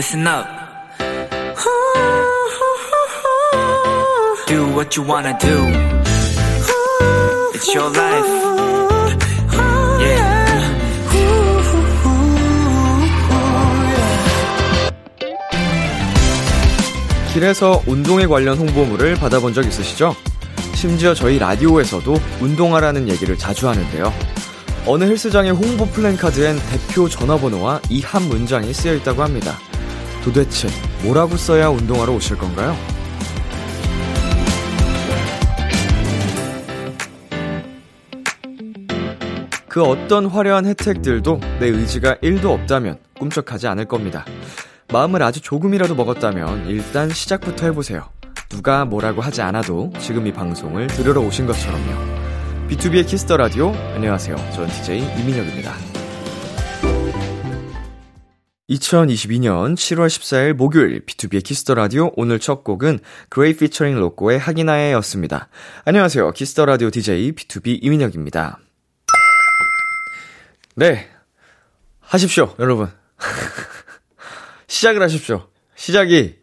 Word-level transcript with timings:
listen 0.00 0.26
up. 0.26 0.46
Do 4.46 4.64
what 4.74 4.96
you 4.96 5.02
wanna 5.06 5.36
do. 5.38 5.56
It's 7.52 7.68
your 7.74 7.90
life. 7.94 8.26
Yeah. 10.00 10.40
길에서 17.34 17.82
운동에 17.86 18.24
관련 18.26 18.56
홍보물을 18.56 19.16
받아본 19.16 19.52
적 19.52 19.66
있으시죠? 19.66 20.16
심지어 20.76 21.12
저희 21.12 21.38
라디오에서도 21.38 22.16
운동하라는 22.40 23.06
얘기를 23.10 23.36
자주 23.36 23.68
하는데요. 23.68 24.10
어느 24.86 25.04
헬스장의 25.04 25.50
홍보 25.52 25.84
플랜카드엔 25.84 26.58
대표 26.70 27.06
전화번호와 27.06 27.82
이 27.90 28.00
한 28.00 28.22
문장이 28.30 28.72
쓰여 28.72 28.94
있다고 28.94 29.22
합니다. 29.22 29.58
도대체 30.24 30.68
뭐라고 31.02 31.36
써야 31.36 31.68
운동하러 31.68 32.12
오실 32.12 32.36
건가요? 32.36 32.76
그 39.68 39.82
어떤 39.84 40.26
화려한 40.26 40.66
혜택들도 40.66 41.38
내 41.60 41.66
의지가 41.66 42.16
1도 42.16 42.46
없다면 42.46 42.98
꿈쩍하지 43.18 43.68
않을 43.68 43.84
겁니다. 43.84 44.24
마음을 44.92 45.22
아주 45.22 45.40
조금이라도 45.40 45.94
먹었다면 45.94 46.66
일단 46.66 47.08
시작부터 47.08 47.66
해보세요. 47.66 48.10
누가 48.48 48.84
뭐라고 48.84 49.22
하지 49.22 49.42
않아도 49.42 49.92
지금 50.00 50.26
이 50.26 50.32
방송을 50.32 50.88
들으러 50.88 51.20
오신 51.20 51.46
것처럼요. 51.46 52.20
B2B의 52.68 53.06
키스터 53.06 53.36
라디오. 53.36 53.72
안녕하세요. 53.94 54.34
전 54.52 54.66
DJ 54.66 54.98
이민혁입니다. 55.20 55.99
2022년 58.70 59.74
7월 59.74 60.06
14일 60.06 60.52
목요일 60.52 61.04
B2B의 61.04 61.42
키스터 61.42 61.74
라디오 61.74 62.12
오늘 62.14 62.38
첫 62.38 62.62
곡은 62.62 63.00
그레이 63.28 63.56
피처링 63.56 63.98
로꼬의 63.98 64.38
하기나 64.38 64.67
해였습니다. 64.67 65.48
안녕하세요. 65.84 66.30
키스터 66.30 66.66
라디오 66.66 66.90
DJ 66.90 67.32
B2B 67.32 67.80
이민혁입니다. 67.82 68.60
네. 70.76 71.08
하십시오, 71.98 72.54
여러분. 72.60 72.88
시작을 74.68 75.02
하십시오. 75.02 75.48
시작이 75.74 76.36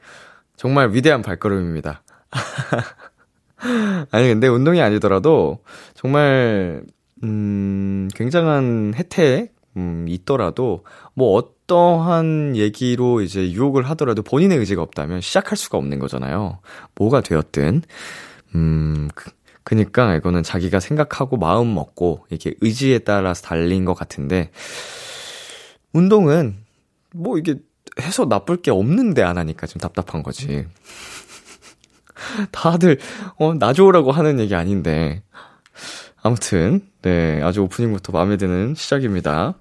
정말 0.57 0.91
위대한 0.91 1.21
발걸음입니다. 1.21 2.03
아니, 4.11 4.27
근데 4.27 4.47
운동이 4.47 4.81
아니더라도 4.81 5.63
정말, 5.93 6.83
음, 7.23 8.09
굉장한 8.13 8.95
혜택, 8.95 9.56
음, 9.77 10.05
있더라도 10.09 10.83
뭐 11.13 11.37
어떠한 11.37 12.55
얘기로 12.55 13.21
이제 13.21 13.51
유혹을 13.51 13.83
하더라도 13.91 14.23
본인의 14.23 14.57
의지가 14.57 14.81
없다면 14.81 15.21
시작할 15.21 15.55
수가 15.55 15.77
없는 15.77 15.99
거잖아요. 15.99 16.59
뭐가 16.95 17.21
되었든. 17.21 17.83
음, 18.55 19.09
그, 19.13 19.31
그니까 19.63 20.15
이거는 20.15 20.43
자기가 20.43 20.79
생각하고 20.79 21.37
마음 21.37 21.73
먹고 21.75 22.25
이렇게 22.29 22.55
의지에 22.61 22.99
따라서 22.99 23.43
달린 23.43 23.85
것 23.85 23.93
같은데, 23.93 24.49
운동은 25.93 26.57
뭐 27.13 27.37
이게 27.37 27.55
해서 27.99 28.25
나쁠 28.25 28.57
게 28.57 28.71
없는데 28.71 29.21
안 29.23 29.37
하니까 29.37 29.67
좀 29.67 29.79
답답한 29.79 30.23
거지. 30.23 30.65
다들, 32.51 32.99
어, 33.37 33.53
나 33.53 33.73
좋으라고 33.73 34.11
하는 34.11 34.39
얘기 34.39 34.55
아닌데. 34.55 35.21
아무튼, 36.21 36.81
네, 37.01 37.41
아주 37.43 37.61
오프닝부터 37.61 38.11
마음에 38.11 38.37
드는 38.37 38.73
시작입니다. 38.75 39.55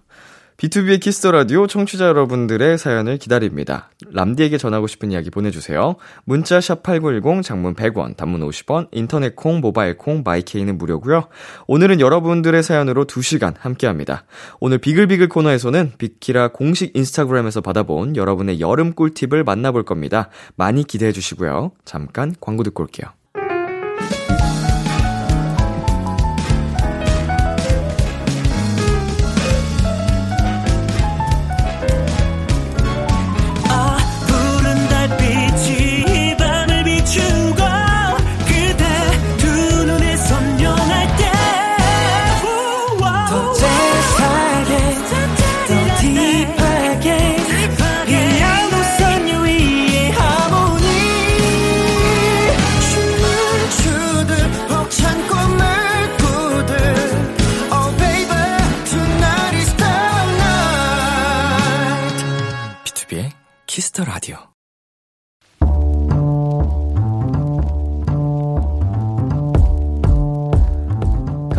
비투비의 0.57 1.01
Kiss 1.01 1.19
the 1.19 1.33
Radio 1.33 1.67
청취자 1.67 2.07
여러분들의 2.07 2.79
사연을 2.79 3.19
기다립니다. 3.19 3.91
람디에게 4.11 4.57
전하고 4.57 4.87
싶은 4.87 5.13
이야기 5.13 5.31
보내주세요. 5.31 5.97
문자 6.25 6.61
샵 6.61 6.83
8910 6.83 7.43
장문 7.43 7.75
100원, 7.75 8.17
단문 8.17 8.41
50원, 8.41 8.89
인터넷 8.93 9.37
콩, 9.37 9.61
모바일 9.61 9.99
콩, 9.99 10.23
마이케이는 10.25 10.79
무료고요. 10.79 11.29
오늘은 11.67 12.01
여러분들의 12.01 12.63
사연으로 12.63 13.05
2시간 13.05 13.55
함께합니다. 13.59 14.25
오늘 14.59 14.79
비글비글 14.79 15.29
코너에서는 15.29 15.93
비키라 15.99 16.49
공식 16.49 16.97
인스타그램에서 16.97 17.61
받아본 17.61 18.17
여러분의 18.17 18.61
여름 18.61 18.95
꿀팁을 18.95 19.45
만나볼 19.45 19.85
겁니다. 19.85 20.31
많이 20.57 20.85
기대해 20.85 21.13
주시고요. 21.13 21.73
잠깐 21.85 22.35
광고 22.41 22.63
듣고 22.63 22.83
올게요. 22.83 23.11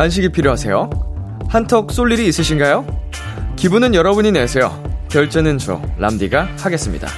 간식이 0.08 0.30
필요하세요? 0.30 0.88
한턱 1.48 1.92
쏠 1.92 2.10
일이 2.12 2.26
있으신가요? 2.28 2.86
기분은 3.56 3.94
여러분이 3.94 4.32
내세요. 4.32 4.82
결제는 5.10 5.58
저 5.58 5.82
람디가 5.98 6.48
하겠습니다. 6.58 7.08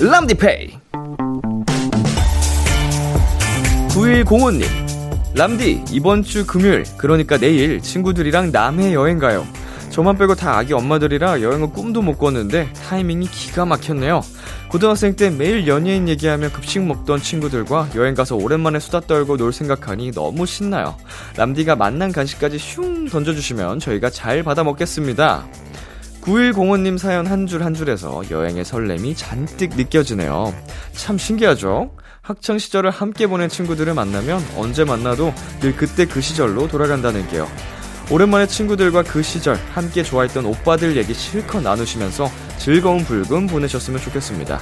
람디페이. 0.00 0.70
9105님. 3.90 4.64
람디, 5.36 5.84
이번 5.92 6.22
주 6.22 6.46
금요일, 6.46 6.84
그러니까 6.96 7.36
내일 7.36 7.82
친구들이랑 7.82 8.50
남해 8.50 8.94
여행 8.94 9.18
가요. 9.18 9.46
저만 9.90 10.16
빼고 10.16 10.34
다 10.34 10.56
아기 10.56 10.72
엄마들이라 10.72 11.42
여행은 11.42 11.74
꿈도 11.74 12.00
못 12.00 12.16
꿨는데 12.16 12.72
타이밍이 12.88 13.26
기가 13.26 13.66
막혔네요. 13.66 14.22
고등학생 14.68 15.16
때 15.16 15.30
매일 15.30 15.66
연예인 15.66 16.08
얘기하며 16.08 16.50
급식 16.52 16.80
먹던 16.84 17.22
친구들과 17.22 17.88
여행 17.94 18.14
가서 18.14 18.36
오랜만에 18.36 18.78
수다 18.78 19.00
떨고 19.00 19.38
놀 19.38 19.52
생각하니 19.52 20.12
너무 20.12 20.44
신나요. 20.44 20.96
람디가 21.36 21.74
만난 21.76 22.12
간식까지 22.12 22.58
슝 22.58 23.08
던져주시면 23.08 23.80
저희가 23.80 24.10
잘 24.10 24.42
받아 24.42 24.64
먹겠습니다. 24.64 25.46
9105님 26.20 26.98
사연 26.98 27.26
한 27.26 27.46
줄 27.46 27.62
한 27.62 27.72
줄에서 27.72 28.22
여행의 28.30 28.64
설렘이 28.64 29.14
잔뜩 29.14 29.74
느껴지네요. 29.74 30.52
참 30.92 31.16
신기하죠? 31.16 31.90
학창 32.20 32.58
시절을 32.58 32.90
함께 32.90 33.26
보낸 33.26 33.48
친구들을 33.48 33.94
만나면 33.94 34.44
언제 34.58 34.84
만나도 34.84 35.32
늘 35.60 35.74
그때 35.76 36.04
그 36.04 36.20
시절로 36.20 36.68
돌아간다는 36.68 37.26
게요. 37.28 37.48
오랜만에 38.10 38.46
친구들과 38.46 39.02
그 39.02 39.22
시절 39.22 39.56
함께 39.72 40.02
좋아했던 40.02 40.46
오빠들 40.46 40.96
얘기 40.96 41.12
실컷 41.12 41.60
나누시면서 41.60 42.28
즐거운 42.56 43.04
불금 43.04 43.46
보내셨으면 43.46 44.00
좋겠습니다. 44.00 44.60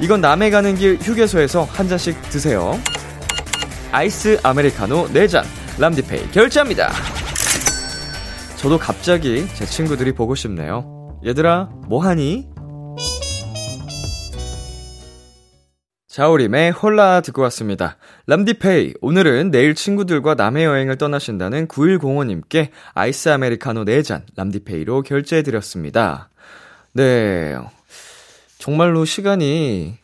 이건 0.00 0.20
남해 0.20 0.50
가는 0.50 0.74
길 0.74 0.98
휴게소에서 1.00 1.64
한 1.64 1.88
잔씩 1.88 2.20
드세요. 2.30 2.78
아이스 3.92 4.40
아메리카노 4.42 5.08
4잔 5.08 5.44
람디페이 5.78 6.32
결제합니다. 6.32 6.90
저도 8.56 8.78
갑자기 8.78 9.46
제 9.54 9.64
친구들이 9.64 10.12
보고 10.12 10.34
싶네요. 10.34 11.18
얘들아, 11.24 11.70
뭐하니? 11.86 12.48
자우림의 16.08 16.72
홀라 16.72 17.20
듣고 17.20 17.40
왔습니다. 17.42 17.96
람디페이, 18.26 18.94
오늘은 19.00 19.50
내일 19.50 19.74
친구들과 19.74 20.34
남해 20.34 20.64
여행을 20.64 20.98
떠나신다는 20.98 21.68
9105님께 21.68 22.70
아이스 22.94 23.28
아메리카노 23.30 23.84
4잔 23.84 24.22
람디페이로 24.36 25.02
결제해드렸습니다. 25.02 26.28
네. 26.92 27.56
정말로 28.58 29.04
시간이 29.04 29.96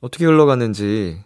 어떻게 0.00 0.24
흘러갔는지 0.24 1.22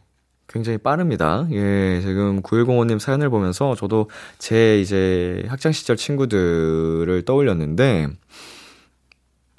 굉장히 0.49 0.79
빠릅니다. 0.79 1.47
예, 1.53 2.01
지금 2.01 2.43
9105님 2.43 2.99
사연을 2.99 3.29
보면서 3.31 3.75
저도 3.75 4.11
제 4.39 4.81
이제 4.81 5.45
학창시절 5.49 5.97
친구들을 5.97 7.23
떠올렸는데, 7.25 8.09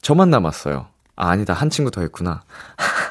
저만 0.01 0.29
남았어요. 0.29 0.87
아, 1.15 1.29
아니다. 1.29 1.53
한 1.53 1.69
친구 1.69 1.91
더 1.91 2.03
있구나. 2.03 2.43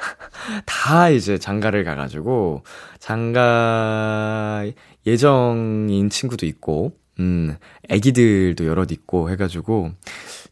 다 0.67 1.11
이제 1.11 1.39
장가를 1.39 1.85
가가지고, 1.85 2.63
장가 2.99 4.65
예정인 5.07 6.11
친구도 6.11 6.47
있고, 6.47 6.93
음, 7.21 7.57
애기들도 7.89 8.67
여럿 8.67 8.93
있고 8.93 9.31
해가지고, 9.31 9.93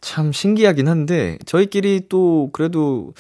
참 0.01 0.33
신기하긴 0.33 0.89
한데, 0.89 1.39
저희끼리 1.47 2.07
또 2.09 2.51
그래도 2.53 3.15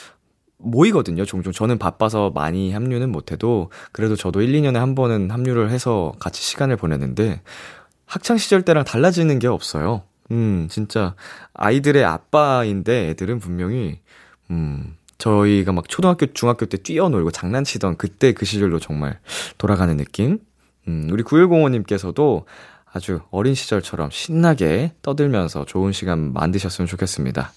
모이거든요. 0.58 1.25
종종 1.25 1.52
저는 1.52 1.78
바빠서 1.78 2.31
많이 2.31 2.73
합류는 2.73 3.11
못해도 3.11 3.70
그래도 3.93 4.17
저도 4.17 4.40
1, 4.43 4.52
2년에 4.52 4.76
한 4.76 4.94
번은 4.94 5.31
합류를 5.31 5.70
해서 5.70 6.12
같이 6.19 6.43
시간을 6.43 6.76
보내는데 6.76 7.43
학창 8.06 8.38
시절 8.38 8.62
때랑 8.62 8.84
달라지는 8.84 9.38
게 9.38 9.49
없어요. 9.49 10.02
음, 10.31 10.67
진짜 10.70 11.14
아이들의 11.55 12.05
아빠인데 12.05 13.11
애들은 13.11 13.38
분명히 13.38 14.00
음, 14.50 14.96
저희가 15.18 15.72
막 15.72 15.88
초등학교, 15.88 16.26
중학교 16.26 16.66
때 16.66 16.76
뛰어놀고 16.76 17.30
장난치던 17.30 17.96
그때 17.96 18.32
그 18.32 18.44
시절로 18.44 18.78
정말 18.78 19.18
돌아가는 19.58 19.96
느낌? 19.96 20.38
음, 20.88 21.08
우리 21.10 21.22
9105님께서도 21.22 22.44
아주 22.92 23.20
어린 23.30 23.54
시절처럼 23.54 24.10
신나게 24.10 24.92
떠들면서 25.02 25.64
좋은 25.66 25.92
시간 25.92 26.32
만드셨으면 26.32 26.86
좋겠습니다. 26.86 27.52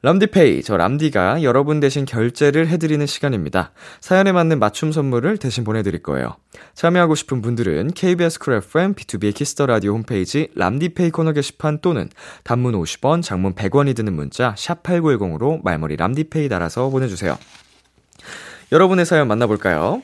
람디페이, 0.00 0.62
저 0.62 0.76
람디가 0.76 1.42
여러분 1.42 1.80
대신 1.80 2.04
결제를 2.04 2.68
해드리는 2.68 3.04
시간입니다. 3.04 3.72
사연에 4.00 4.30
맞는 4.30 4.60
맞춤 4.60 4.92
선물을 4.92 5.38
대신 5.38 5.64
보내드릴 5.64 6.04
거예요. 6.04 6.36
참여하고 6.74 7.16
싶은 7.16 7.42
분들은 7.42 7.94
KBS 7.94 8.38
쿨 8.38 8.54
FM, 8.54 8.94
비투비의 8.94 9.34
Kiss 9.34 9.52
the 9.52 9.66
Radio 9.66 9.94
홈페이지 9.94 10.50
람디페이 10.54 11.10
코너 11.10 11.32
게시판 11.32 11.80
또는 11.80 12.08
단문 12.44 12.74
50원, 12.74 13.24
장문 13.24 13.56
100원이 13.56 13.96
드는 13.96 14.12
문자 14.12 14.54
샵8910으로 14.54 15.64
말머리 15.64 15.96
람디페이 15.96 16.48
달아서 16.48 16.90
보내주세요. 16.90 17.36
여러분의 18.70 19.04
사연 19.04 19.26
만나볼까요? 19.26 20.02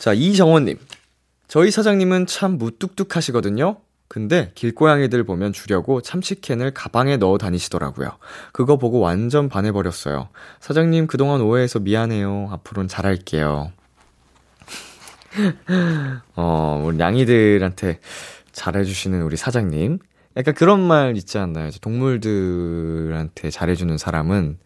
자, 0.00 0.12
이정원님. 0.12 0.76
저희 1.46 1.70
사장님은 1.70 2.26
참 2.26 2.58
무뚝뚝하시거든요. 2.58 3.76
근데 4.10 4.50
길고양이들 4.56 5.22
보면 5.22 5.52
주려고 5.52 6.00
참치캔을 6.00 6.72
가방에 6.72 7.16
넣어 7.16 7.38
다니시더라고요. 7.38 8.10
그거 8.52 8.76
보고 8.76 8.98
완전 8.98 9.48
반해버렸어요. 9.48 10.30
사장님 10.58 11.06
그동안 11.06 11.40
오해해서 11.40 11.78
미안해요. 11.78 12.48
앞으로는 12.50 12.88
잘할게요. 12.88 13.70
어, 16.34 16.82
우리 16.84 16.98
양이들한테 16.98 18.00
잘해주시는 18.50 19.22
우리 19.22 19.36
사장님. 19.36 20.00
약간 20.36 20.54
그런 20.54 20.80
말 20.80 21.16
있지 21.16 21.38
않나요? 21.38 21.70
동물들한테 21.80 23.50
잘해주는 23.50 23.96
사람은 23.96 24.58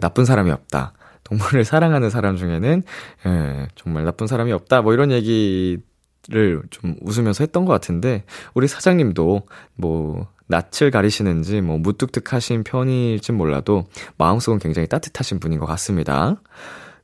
나쁜 0.00 0.24
사람이 0.24 0.50
없다. 0.50 0.94
동물을 1.22 1.64
사랑하는 1.64 2.10
사람 2.10 2.36
중에는, 2.36 2.82
예, 3.26 3.68
정말 3.76 4.04
나쁜 4.04 4.26
사람이 4.26 4.50
없다. 4.50 4.82
뭐 4.82 4.92
이런 4.94 5.12
얘기 5.12 5.78
를좀 6.28 6.96
웃으면서 7.00 7.44
했던 7.44 7.64
것 7.64 7.72
같은데, 7.72 8.24
우리 8.54 8.68
사장님도 8.68 9.42
뭐, 9.74 10.28
낯을 10.50 10.90
가리시는지 10.90 11.60
뭐 11.60 11.78
무뚝뚝하신 11.78 12.64
편일진 12.64 13.36
몰라도 13.36 13.84
마음속은 14.18 14.58
굉장히 14.58 14.88
따뜻하신 14.88 15.38
분인 15.38 15.60
것 15.60 15.66
같습니다. 15.66 16.36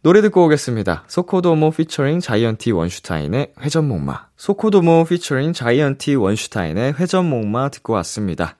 노래 0.02 0.20
듣고 0.20 0.44
오겠습니다. 0.44 1.04
소코도모 1.08 1.70
피처링 1.70 2.20
자이언티 2.20 2.70
원슈타인의 2.72 3.54
회전목마. 3.60 4.26
소코도모 4.36 5.04
피처링 5.04 5.52
자이언티 5.52 6.14
원슈타인의 6.14 6.94
회전목마 6.94 7.70
듣고 7.70 7.94
왔습니다. 7.94 8.56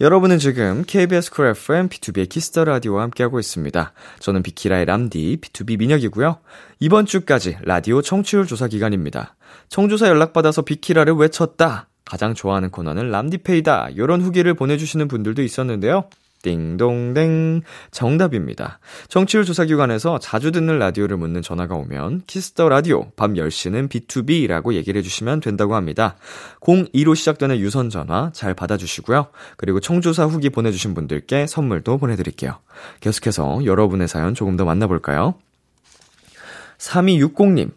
여러분은 0.00 0.38
지금 0.38 0.84
KBS 0.86 1.32
쿨 1.32 1.46
FM 1.48 1.88
B2B의 1.88 2.28
키스터 2.28 2.62
라디오와 2.62 3.02
함께하고 3.02 3.40
있습니다. 3.40 3.92
저는 4.20 4.44
비키라의 4.44 4.84
람디 4.84 5.38
B2B 5.40 5.76
민혁이고요. 5.76 6.38
이번 6.78 7.04
주까지 7.04 7.58
라디오 7.62 8.00
청취율 8.00 8.46
조사 8.46 8.68
기간입니다. 8.68 9.34
청조사 9.68 10.06
연락받아서 10.06 10.62
비키라를 10.62 11.14
외쳤다. 11.14 11.88
가장 12.04 12.34
좋아하는 12.34 12.70
코너는 12.70 13.10
람디페이다. 13.10 13.88
이런 13.90 14.20
후기를 14.20 14.54
보내주시는 14.54 15.08
분들도 15.08 15.42
있었는데요. 15.42 16.04
띵동댕 16.42 17.62
정답입니다. 17.90 18.78
청취율 19.08 19.44
조사기관에서 19.44 20.18
자주 20.18 20.52
듣는 20.52 20.78
라디오를 20.78 21.16
묻는 21.16 21.42
전화가 21.42 21.74
오면 21.74 22.22
Kiss 22.26 22.50
the 22.50 22.68
Radio 22.68 23.10
밤 23.16 23.34
10시는 23.34 23.88
비투비라고 23.88 24.74
얘기를 24.74 24.98
해주시면 24.98 25.40
된다고 25.40 25.74
합니다. 25.74 26.16
02로 26.60 27.16
시작되는 27.16 27.58
유선 27.58 27.90
전화 27.90 28.30
잘 28.32 28.54
받아주시고요. 28.54 29.28
그리고 29.56 29.80
청조사 29.80 30.26
후기 30.26 30.50
보내주신 30.50 30.94
분들께 30.94 31.46
선물도 31.46 31.98
보내드릴게요. 31.98 32.58
계속해서 33.00 33.64
여러분의 33.64 34.08
사연 34.08 34.34
조금 34.34 34.56
더 34.56 34.64
만나볼까요? 34.64 35.34
3260님 36.78 37.72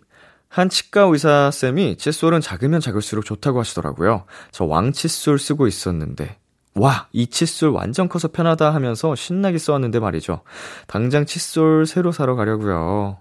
한 0.52 0.68
치과 0.68 1.04
의사 1.04 1.50
쌤이 1.50 1.96
칫솔은 1.96 2.42
작으면 2.42 2.82
작을수록 2.82 3.24
좋다고 3.24 3.62
하시더라고요. 3.62 4.26
저 4.52 4.66
왕칫솔 4.66 5.40
쓰고 5.40 5.66
있었는데, 5.66 6.38
와, 6.76 7.08
이 7.12 7.28
칫솔 7.28 7.72
완전 7.72 8.08
커서 8.08 8.30
편하다 8.30 8.74
하면서 8.74 9.16
신나게 9.16 9.58
써왔는데 9.58 10.00
말이죠. 10.00 10.42
당장 10.88 11.26
칫솔 11.26 11.86
새로 11.86 12.12
사러 12.12 12.36
가려고요. 12.36 13.18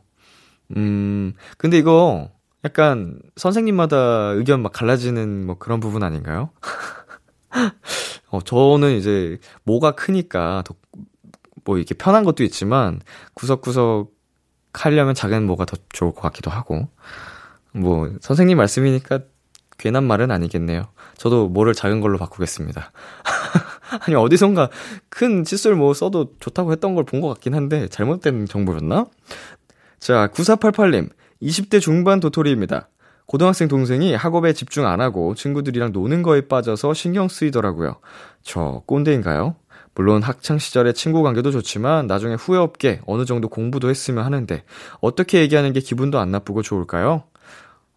음, 0.76 1.32
근데 1.58 1.78
이거 1.78 2.30
약간 2.64 3.18
선생님마다 3.36 4.32
의견 4.34 4.62
막 4.62 4.72
갈라지는 4.72 5.46
뭐 5.46 5.58
그런 5.58 5.80
부분 5.80 6.02
아닌가요? 6.02 6.50
어, 8.30 8.40
저는 8.40 8.92
이제 8.96 9.38
모가 9.64 9.92
크니까 9.92 10.62
더, 10.64 10.74
뭐 11.64 11.78
이렇게 11.78 11.94
편한 11.94 12.24
것도 12.24 12.44
있지만 12.44 13.00
구석구석 13.34 14.12
하려면 14.72 15.14
작은 15.14 15.46
모가 15.46 15.64
더 15.64 15.76
좋을 15.92 16.12
것 16.14 16.20
같기도 16.20 16.50
하고. 16.50 16.88
뭐, 17.72 18.10
선생님 18.20 18.56
말씀이니까 18.56 19.20
괜한 19.78 20.04
말은 20.04 20.30
아니겠네요. 20.30 20.88
저도 21.16 21.48
모를 21.48 21.74
작은 21.74 22.00
걸로 22.00 22.18
바꾸겠습니다. 22.18 22.92
아니, 24.06 24.14
어디선가 24.16 24.70
큰 25.08 25.44
칫솔 25.44 25.74
뭐 25.76 25.92
써도 25.94 26.32
좋다고 26.40 26.72
했던 26.72 26.94
걸 26.94 27.04
본 27.04 27.20
것 27.20 27.28
같긴 27.28 27.54
한데, 27.54 27.88
잘못된 27.88 28.46
정보였나? 28.46 29.06
자, 29.98 30.28
9488님, 30.28 31.10
20대 31.42 31.80
중반 31.80 32.20
도토리입니다. 32.20 32.88
고등학생 33.26 33.68
동생이 33.68 34.14
학업에 34.14 34.52
집중 34.52 34.86
안 34.86 35.00
하고 35.00 35.34
친구들이랑 35.34 35.92
노는 35.92 36.22
거에 36.22 36.48
빠져서 36.48 36.94
신경 36.94 37.28
쓰이더라고요. 37.28 37.96
저 38.42 38.82
꼰대인가요? 38.86 39.54
물론 39.94 40.22
학창 40.22 40.58
시절의 40.58 40.94
친구 40.94 41.22
관계도 41.22 41.50
좋지만 41.50 42.06
나중에 42.06 42.34
후회 42.34 42.58
없게 42.58 43.00
어느 43.06 43.24
정도 43.24 43.48
공부도 43.48 43.88
했으면 43.90 44.24
하는데 44.24 44.62
어떻게 45.00 45.40
얘기하는 45.40 45.72
게 45.72 45.80
기분도 45.80 46.18
안 46.18 46.30
나쁘고 46.30 46.62
좋을까요? 46.62 47.24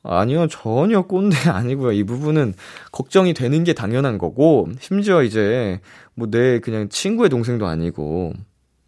아니요, 0.04 0.48
전혀 0.48 1.02
꼰대 1.04 1.38
아니고요. 1.50 1.94
이 1.94 2.04
부분은 2.04 2.54
걱정이 2.92 3.34
되는 3.34 3.64
게 3.64 3.74
당연한 3.74 4.18
거고, 4.18 4.68
심지어 4.80 5.24
이제, 5.24 5.80
뭐, 6.14 6.30
내 6.30 6.60
그냥 6.60 6.90
친구의 6.90 7.30
동생도 7.30 7.66
아니고, 7.66 8.34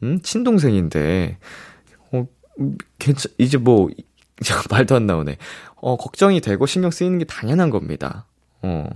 음? 0.04 0.20
친동생인데, 0.22 1.38
어, 2.12 2.28
괜찮, 3.00 3.32
이제 3.38 3.58
뭐, 3.58 3.90
말도 4.70 4.96
안 4.96 5.06
나오네. 5.06 5.38
어, 5.76 5.96
걱정이 5.96 6.42
되고 6.42 6.66
신경 6.66 6.92
쓰이는 6.92 7.18
게 7.18 7.26
당연한 7.26 7.70
겁니다. 7.70 8.26
어, 8.62 8.90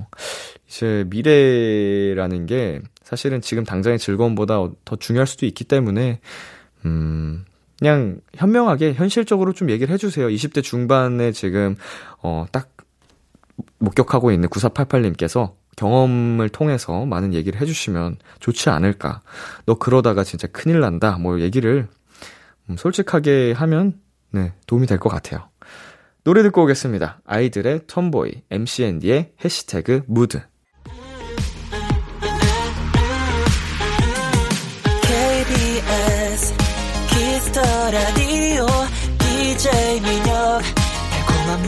이제 0.67 1.05
미래라는 1.07 2.45
게 2.47 2.81
사실은 3.03 3.39
지금 3.39 3.63
당장의 3.63 3.97
즐거움보다 3.97 4.67
더 4.83 4.95
중요할 4.97 5.25
수도 5.25 5.45
있기 5.45 5.63
때문에, 5.63 6.19
음, 6.85 7.45
그냥 7.79 8.19
현명하게 8.35 8.93
현실적으로 8.93 9.53
좀 9.53 9.69
얘기를 9.69 9.93
해주세요. 9.93 10.27
20대 10.27 10.61
중반에 10.61 11.31
지금, 11.31 11.75
어, 12.21 12.45
딱 12.51 12.69
목격하고 13.79 14.31
있는 14.31 14.49
9488님께서 14.49 15.53
경험을 15.77 16.49
통해서 16.49 17.05
많은 17.05 17.33
얘기를 17.33 17.59
해주시면 17.61 18.17
좋지 18.39 18.69
않을까. 18.69 19.21
너 19.65 19.75
그러다가 19.75 20.25
진짜 20.25 20.47
큰일 20.47 20.81
난다. 20.81 21.17
뭐 21.17 21.39
얘기를 21.39 21.87
음, 22.69 22.75
솔직하게 22.77 23.53
하면, 23.53 23.99
네, 24.31 24.53
도움이 24.67 24.85
될 24.87 24.99
것 24.99 25.09
같아요. 25.09 25.49
노래 26.25 26.43
듣고 26.43 26.63
오겠습니다. 26.63 27.21
아이들의 27.25 27.87
톰보이, 27.87 28.43
MCND의 28.51 29.31
해시태그 29.43 30.03
무드. 30.07 30.41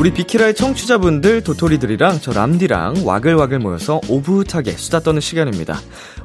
우리 0.00 0.14
비키라의 0.14 0.54
청취자분들 0.54 1.44
도토리들이랑 1.44 2.20
저 2.22 2.32
람디랑 2.32 3.02
와글와글 3.04 3.58
모여서 3.58 4.00
오붓하게 4.08 4.72
수다 4.72 5.00
떠는 5.00 5.20
시간입니다 5.20 5.76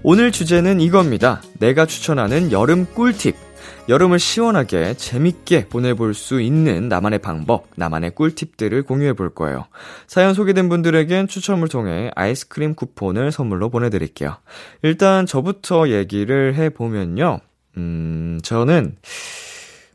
오늘 0.02 0.32
주제는 0.32 0.80
이겁니다 0.80 1.42
내가 1.60 1.86
추천하는 1.86 2.54
여름 2.54 2.86
꿀팁 2.86 3.36
여름을 3.90 4.18
시원하게 4.18 4.94
재밌게 4.94 5.68
보내볼 5.68 6.14
수 6.14 6.40
있는 6.42 6.88
나만의 6.88 7.20
방법, 7.20 7.68
나만의 7.76 8.16
꿀팁들을 8.16 8.82
공유해 8.82 9.14
볼 9.14 9.30
거예요. 9.30 9.66
사연 10.08 10.34
소개된 10.34 10.70
분들에겐 10.70 11.28
추첨을 11.28 11.68
통해 11.68 12.10
아이스크림 12.16 12.74
쿠폰을 12.74 13.32
선물로 13.32 13.70
보내드릴게요. 13.70 14.38
일단 14.82 15.28
저부터 15.28 15.90
얘기를 15.90 16.56
해보면요. 16.56 17.42
음, 17.78 18.40
저는, 18.42 18.96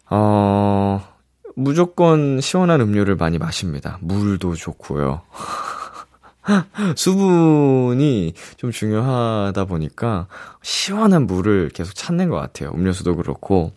어, 0.09 1.10
무조건 1.61 2.40
시원한 2.40 2.81
음료를 2.81 3.17
많이 3.17 3.38
마십니다. 3.38 3.99
물도 4.00 4.55
좋고요. 4.55 5.21
수분이 6.97 8.33
좀 8.57 8.71
중요하다 8.71 9.67
보니까 9.67 10.26
시원한 10.62 11.26
물을 11.26 11.69
계속 11.69 11.95
찾는 11.95 12.31
것 12.31 12.37
같아요. 12.37 12.73
음료수도 12.75 13.14
그렇고. 13.17 13.73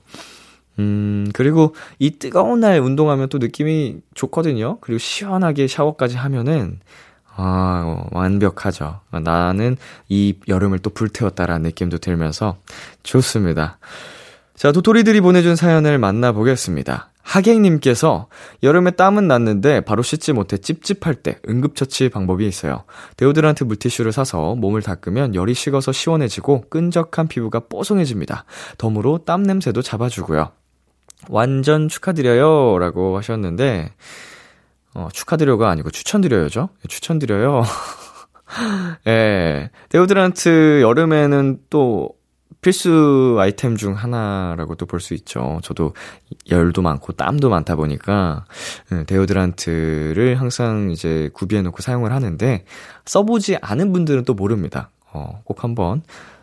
음, 0.79 1.29
그리고 1.33 1.75
이 1.99 2.11
뜨거운 2.11 2.61
날 2.61 2.79
운동하면 2.79 3.29
또 3.29 3.37
느낌이 3.37 3.97
좋거든요. 4.15 4.79
그리고 4.79 4.97
시원하게 4.97 5.67
샤워까지 5.67 6.15
하면은, 6.15 6.79
아, 7.35 7.83
어, 7.85 8.07
완벽하죠. 8.11 9.01
나는 9.11 9.77
이 10.09 10.35
여름을 10.47 10.79
또 10.79 10.89
불태웠다라는 10.89 11.63
느낌도 11.63 11.99
들면서 11.99 12.57
좋습니다. 13.03 13.77
자, 14.55 14.71
도토리들이 14.71 15.21
보내준 15.21 15.55
사연을 15.55 15.99
만나보겠습니다. 15.99 17.12
하객님께서 17.23 18.27
여름에 18.61 18.91
땀은 18.91 19.27
났는데 19.27 19.81
바로 19.81 20.03
씻지 20.03 20.33
못해 20.33 20.57
찝찝할 20.57 21.15
때 21.15 21.39
응급처치 21.47 22.09
방법이 22.09 22.45
있어요. 22.45 22.83
데오드란트 23.17 23.63
물티슈를 23.63 24.11
사서 24.11 24.55
몸을 24.55 24.81
닦으면 24.81 25.33
열이 25.33 25.53
식어서 25.53 25.91
시원해지고 25.91 26.65
끈적한 26.69 27.27
피부가 27.27 27.61
뽀송해집니다. 27.61 28.45
덤으로 28.77 29.19
땀 29.25 29.43
냄새도 29.43 29.81
잡아주고요. 29.81 30.51
완전 31.29 31.87
축하드려요. 31.87 32.77
라고 32.79 33.17
하셨는데, 33.17 33.93
어, 34.93 35.07
축하드려가 35.11 35.69
아니고 35.69 35.89
추천드려요죠? 35.89 36.69
예, 36.83 36.87
추천드려요. 36.87 37.63
예. 39.07 39.71
데오드란트 39.89 40.81
여름에는 40.81 41.59
또 41.69 42.09
필수 42.63 43.37
아이템 43.39 43.75
중 43.75 43.93
하나라고도 43.93 44.87
볼 44.87 44.99
수 44.99 45.13
있죠. 45.13 45.59
저도 45.63 45.93
열도 46.49 46.81
많고 46.81 47.13
땀도 47.13 47.49
많다 47.49 47.75
보니까 47.75 48.45
예, 48.91 49.03
데오드란트를 49.03 50.39
항상 50.39 50.89
이제 50.91 51.29
구비해 51.33 51.61
놓고 51.61 51.81
사용을 51.83 52.11
하는데 52.11 52.65
써보지 53.05 53.57
않은 53.61 53.93
분들은 53.93 54.23
또 54.25 54.33
모릅니다. 54.33 54.89
어, 55.11 55.41
꼭 55.43 55.63
한번 55.63 56.01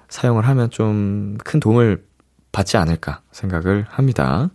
사용을 0.08 0.46
하면 0.46 0.70
좀 0.70 1.38
큰 1.44 1.58
도움을 1.60 2.04
받지 2.52 2.76
않을까 2.76 3.20
생각을 3.32 3.86
합니다. 3.88 4.50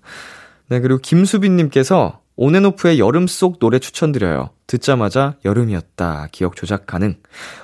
네, 0.68 0.80
그리고 0.80 1.00
김수빈님께서 1.00 2.22
온앤오프의 2.38 3.00
여름 3.00 3.27
속 3.27 3.60
노래 3.60 3.80
추천드려요. 3.80 4.50
듣자마자 4.68 5.36
여름이었다. 5.46 6.27
기억 6.32 6.56
조작 6.56 6.86
가능. 6.86 7.15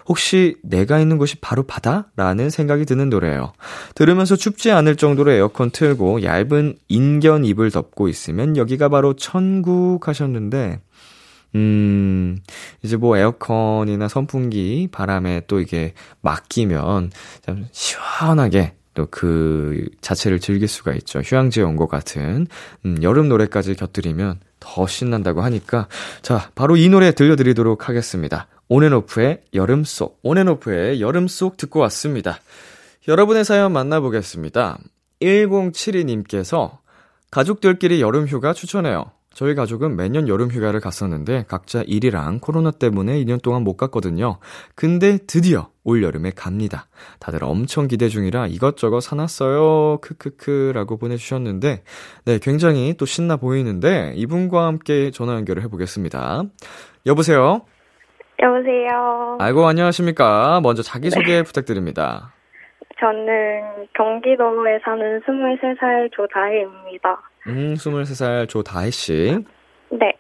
혹시 0.08 0.56
내가 0.64 1.00
있는 1.00 1.18
곳이 1.18 1.38
바로 1.42 1.64
바다? 1.64 2.10
라는 2.16 2.50
생각이 2.50 2.86
드는 2.86 3.10
노래예요. 3.10 3.54
들으면서 3.96 4.36
춥지 4.36 4.72
않을 4.72 4.96
정도로 4.96 5.32
에어컨 5.32 5.72
틀고 5.72 6.24
얇은 6.24 6.78
인견 6.88 7.44
이불 7.44 7.72
덮고 7.72 8.08
있으면 8.08 8.56
여기가 8.56 8.88
바로 8.90 9.16
천국 9.16 10.08
하셨는데, 10.08 10.80
음, 11.56 12.40
이제 12.82 12.96
뭐 12.96 13.18
에어컨이나 13.18 14.08
선풍기 14.08 14.88
바람에 14.92 15.42
또 15.48 15.60
이게 15.60 15.94
맡기면 16.22 17.12
좀 17.46 17.68
시원하게 17.72 18.76
또그 18.94 19.88
자체를 20.02 20.40
즐길 20.40 20.68
수가 20.68 20.94
있죠. 20.94 21.20
휴양지에 21.20 21.64
온 21.64 21.76
것 21.76 21.88
같은, 21.88 22.48
음, 22.86 22.98
여름 23.02 23.28
노래까지 23.28 23.76
곁들이면 23.76 24.40
더 24.62 24.88
신난다고 24.88 25.42
하니까 25.42 25.90
자 26.22 26.50
바로 26.56 26.78
이 26.78 26.88
노래 26.88 27.12
들려드리도록 27.12 27.90
하겠습니다. 27.90 28.48
온앤오프의 28.70 29.42
여름 29.54 29.84
속 29.84 30.20
온앤오프의 30.24 31.02
여름 31.02 31.28
속 31.28 31.58
듣고 31.58 31.82
왔습니다. 31.82 32.40
여러분의 33.10 33.44
사연 33.44 33.74
만나보겠습니다. 33.74 34.78
1072님께서 35.22 36.78
가족들끼리 37.32 38.02
여름 38.02 38.28
휴가 38.28 38.54
추천해요. 38.54 39.12
저희 39.34 39.56
가족은 39.56 39.96
매년 39.96 40.28
여름 40.28 40.50
휴가를 40.50 40.82
갔었는데 40.82 41.46
각자 41.48 41.84
일이랑 41.88 42.40
코로나 42.40 42.70
때문에 42.70 43.14
2년 43.24 43.42
동안 43.42 43.64
못 43.64 43.78
갔거든요. 43.78 44.40
근데 44.76 45.18
드디어 45.26 45.70
올 45.84 46.04
여름에 46.04 46.32
갑니다. 46.36 46.88
다들 47.20 47.44
엄청 47.44 47.88
기대 47.88 48.10
중이라 48.10 48.48
이것저것 48.48 49.00
사놨어요. 49.00 50.00
크크크라고 50.02 50.98
보내주셨는데, 50.98 51.84
네, 52.26 52.40
굉장히 52.42 52.94
또 52.98 53.06
신나 53.06 53.38
보이는데 53.38 54.14
이분과 54.16 54.66
함께 54.66 55.12
전화 55.12 55.34
연결을 55.36 55.64
해보겠습니다. 55.64 56.44
여보세요? 57.06 57.62
여보세요. 58.42 59.38
아이고, 59.40 59.66
안녕하십니까. 59.66 60.60
먼저 60.62 60.84
자기소개 60.84 61.38
네. 61.38 61.44
부탁드립니다. 61.44 62.34
저는 63.00 63.88
경기도에 63.96 64.80
사는 64.84 65.22
23살 65.22 66.12
조다혜입니다. 66.12 67.31
음, 67.48 67.74
23살 67.76 68.48
조다혜 68.50 68.92
씨. 68.92 69.38
네. 69.90 70.14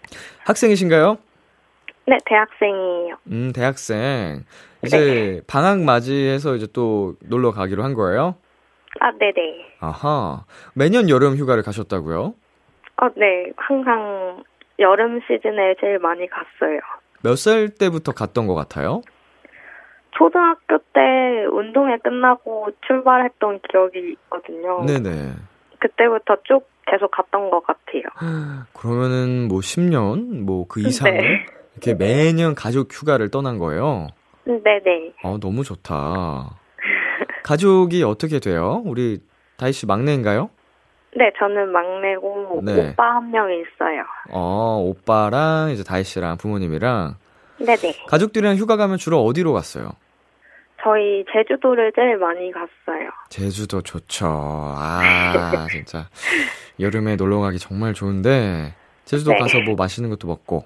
학생이신가요? 0.45 1.17
네, 2.07 2.17
대학생이에요. 2.25 3.15
음, 3.31 3.51
대학생. 3.53 4.43
이제 4.83 4.97
네. 4.97 5.41
방학 5.47 5.79
맞이해서 5.81 6.55
이제 6.55 6.67
또 6.73 7.15
놀러 7.23 7.51
가기로 7.51 7.83
한 7.83 7.93
거예요? 7.93 8.35
아, 8.99 9.11
네네. 9.11 9.75
아하. 9.79 10.43
매년 10.73 11.09
여름 11.09 11.35
휴가를 11.37 11.63
가셨다고요? 11.63 12.33
어, 12.97 13.07
네. 13.15 13.51
항상 13.55 14.43
여름 14.79 15.19
시즌에 15.21 15.75
제일 15.79 15.99
많이 15.99 16.27
갔어요. 16.27 16.79
몇 17.23 17.35
살 17.37 17.69
때부터 17.69 18.11
갔던 18.13 18.47
것 18.47 18.55
같아요? 18.55 19.01
초등학교 20.17 20.79
때 20.93 21.45
운동회 21.51 21.97
끝나고 22.03 22.69
출발했던 22.87 23.59
기억이 23.71 24.11
있거든요. 24.13 24.83
네네. 24.85 25.33
그때부터 25.79 26.37
쭉 26.43 26.67
계속 26.87 27.11
갔던 27.11 27.49
것 27.49 27.61
같아요. 27.65 28.03
그러면은 28.73 29.47
뭐 29.47 29.59
10년, 29.59 30.41
뭐 30.43 30.65
그 30.67 30.81
이상을 30.81 31.17
네. 31.17 31.45
이렇게 31.73 31.93
매년 31.93 32.53
가족 32.55 32.91
휴가를 32.93 33.29
떠난 33.29 33.57
거예요? 33.57 34.07
네네. 34.45 35.13
아, 35.23 35.37
너무 35.41 35.63
좋다. 35.63 36.57
가족이 37.43 38.03
어떻게 38.03 38.39
돼요? 38.39 38.81
우리 38.85 39.19
다희 39.57 39.71
씨 39.71 39.85
막내인가요? 39.85 40.49
네, 41.17 41.31
저는 41.37 41.71
막내고 41.71 42.61
네. 42.63 42.89
오빠 42.91 43.15
한 43.15 43.31
명이 43.31 43.53
있어요. 43.61 44.03
어, 44.31 44.77
오빠랑 44.83 45.71
이제 45.71 45.83
다희 45.83 46.03
씨랑 46.03 46.37
부모님이랑 46.37 47.15
네네. 47.59 48.05
가족들이랑 48.07 48.55
휴가 48.55 48.75
가면 48.77 48.97
주로 48.97 49.23
어디로 49.23 49.53
갔어요? 49.53 49.91
저희 50.83 51.23
제주도를 51.31 51.91
제일 51.95 52.17
많이 52.17 52.51
갔어요. 52.51 53.09
제주도 53.29 53.81
좋죠. 53.81 54.25
아, 54.27 55.67
진짜. 55.71 56.07
여름에 56.79 57.15
놀러 57.15 57.39
가기 57.39 57.59
정말 57.59 57.93
좋은데, 57.93 58.73
제주도 59.05 59.31
네. 59.31 59.37
가서 59.39 59.59
뭐 59.61 59.75
맛있는 59.75 60.09
것도 60.09 60.27
먹고. 60.27 60.63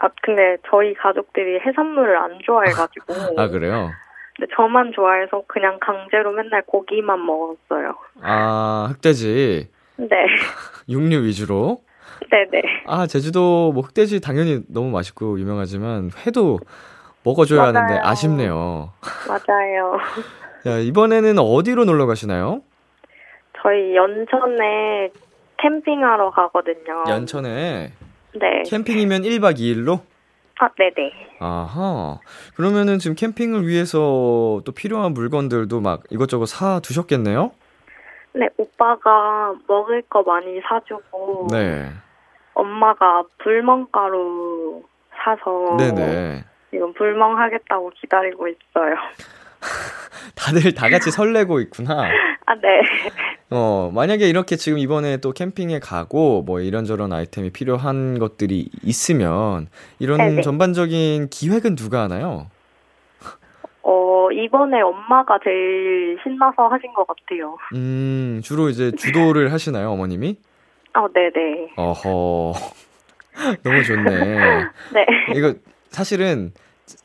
아, 0.00 0.08
근데 0.22 0.56
저희 0.68 0.94
가족들이 0.94 1.60
해산물을 1.60 2.16
안 2.16 2.38
좋아해가지고. 2.44 3.14
아, 3.40 3.48
그래요? 3.48 3.90
근데 4.36 4.52
저만 4.56 4.92
좋아해서 4.92 5.44
그냥 5.46 5.78
강제로 5.80 6.32
맨날 6.32 6.62
고기만 6.66 7.24
먹었어요. 7.24 7.94
아, 8.22 8.88
흑돼지? 8.90 9.68
네. 9.96 10.08
육류 10.88 11.22
위주로? 11.24 11.82
네네. 12.30 12.62
아, 12.86 13.06
제주도 13.06 13.70
뭐 13.72 13.82
흑돼지 13.82 14.20
당연히 14.20 14.62
너무 14.68 14.90
맛있고 14.90 15.38
유명하지만 15.38 16.10
회도 16.26 16.58
먹어줘야 17.24 17.60
맞아요. 17.60 17.76
하는데 17.76 18.00
아쉽네요. 18.02 18.92
맞아요. 19.26 19.98
자, 20.62 20.78
이번에는 20.78 21.38
어디로 21.38 21.84
놀러 21.84 22.06
가시나요? 22.06 22.62
저희 23.62 23.96
연천에 23.96 25.10
캠핑하러 25.58 26.30
가거든요. 26.30 27.04
연천에? 27.08 27.92
네. 28.34 28.62
캠핑이면 28.66 29.22
1박 29.22 29.56
2일로? 29.58 30.00
아, 30.60 30.68
네네. 30.78 31.12
아하. 31.40 32.20
그러면은 32.54 32.98
지금 32.98 33.16
캠핑을 33.16 33.66
위해서 33.66 34.60
또 34.64 34.72
필요한 34.72 35.12
물건들도 35.14 35.80
막 35.80 36.02
이것저것 36.10 36.46
사 36.46 36.80
두셨겠네요? 36.80 37.52
네, 38.34 38.48
오빠가 38.58 39.54
먹을 39.66 40.02
거 40.02 40.22
많이 40.22 40.60
사주고. 40.68 41.48
네. 41.50 41.88
엄마가 42.54 43.24
불멍가루 43.38 44.82
사서. 45.24 45.76
네네. 45.78 46.44
지금 46.74 46.92
불멍하겠다고 46.94 47.92
기다리고 48.00 48.48
있어요. 48.48 48.96
다들 50.34 50.74
다 50.74 50.88
같이 50.88 51.12
설레고 51.12 51.60
있구나. 51.60 52.10
아, 52.46 52.54
네. 52.56 52.80
어, 53.50 53.92
만약에 53.94 54.28
이렇게 54.28 54.56
지금 54.56 54.78
이번에 54.78 55.18
또 55.18 55.30
캠핑에 55.30 55.78
가고 55.78 56.42
뭐 56.42 56.58
이런저런 56.60 57.12
아이템이 57.12 57.50
필요한 57.50 58.18
것들이 58.18 58.68
있으면 58.82 59.68
이런 60.00 60.18
네네. 60.18 60.42
전반적인 60.42 61.28
기획은 61.30 61.76
누가 61.76 62.02
하나요? 62.02 62.48
어, 63.84 64.28
이번에 64.32 64.80
엄마가 64.80 65.38
제일 65.44 66.18
신나서 66.24 66.66
하신 66.66 66.92
것 66.94 67.06
같아요. 67.06 67.56
음, 67.74 68.40
주로 68.42 68.68
이제 68.68 68.90
주도를 68.90 69.52
하시나요, 69.52 69.90
어머님이? 69.92 70.36
아, 70.94 71.06
네네. 71.14 71.74
어허. 71.76 72.52
너무 73.62 73.84
좋네. 73.84 74.64
네. 74.92 75.06
이거 75.36 75.54
사실은 75.90 76.52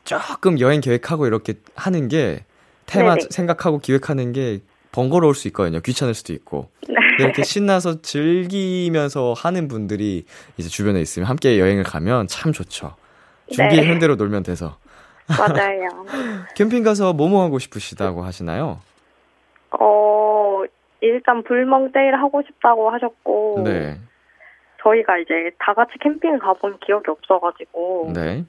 조금 0.04 0.60
여행 0.60 0.80
계획하고 0.80 1.26
이렇게 1.26 1.54
하는 1.74 2.08
게 2.08 2.44
테마 2.86 3.14
네네. 3.14 3.28
생각하고 3.30 3.78
기획하는 3.78 4.32
게 4.32 4.60
번거로울 4.92 5.34
수 5.34 5.48
있거든요. 5.48 5.80
귀찮을 5.80 6.14
수도 6.14 6.32
있고. 6.32 6.70
네. 6.88 6.94
근데 6.94 7.24
이렇게 7.24 7.42
신나서 7.44 8.02
즐기면서 8.02 9.34
하는 9.36 9.68
분들이 9.68 10.24
이제 10.56 10.68
주변에 10.68 11.00
있으면 11.00 11.28
함께 11.28 11.60
여행을 11.60 11.84
가면 11.84 12.26
참 12.26 12.52
좋죠. 12.52 12.96
준비의 13.52 13.82
네. 13.82 13.88
현대로 13.88 14.16
놀면 14.16 14.42
돼서. 14.42 14.78
맞아요. 15.28 16.06
캠핑 16.56 16.82
가서 16.82 17.12
뭐뭐 17.12 17.42
하고 17.42 17.58
싶으시다고 17.58 18.22
하시나요? 18.22 18.80
어, 19.78 20.62
일단 21.00 21.44
불멍데이를 21.44 22.20
하고 22.20 22.42
싶다고 22.44 22.90
하셨고, 22.90 23.62
네. 23.64 23.98
저희가 24.82 25.18
이제 25.18 25.50
다 25.58 25.72
같이 25.74 25.92
캠핑 26.00 26.38
가본 26.40 26.78
기억이 26.84 27.10
없어가지고, 27.10 28.12
네. 28.14 28.44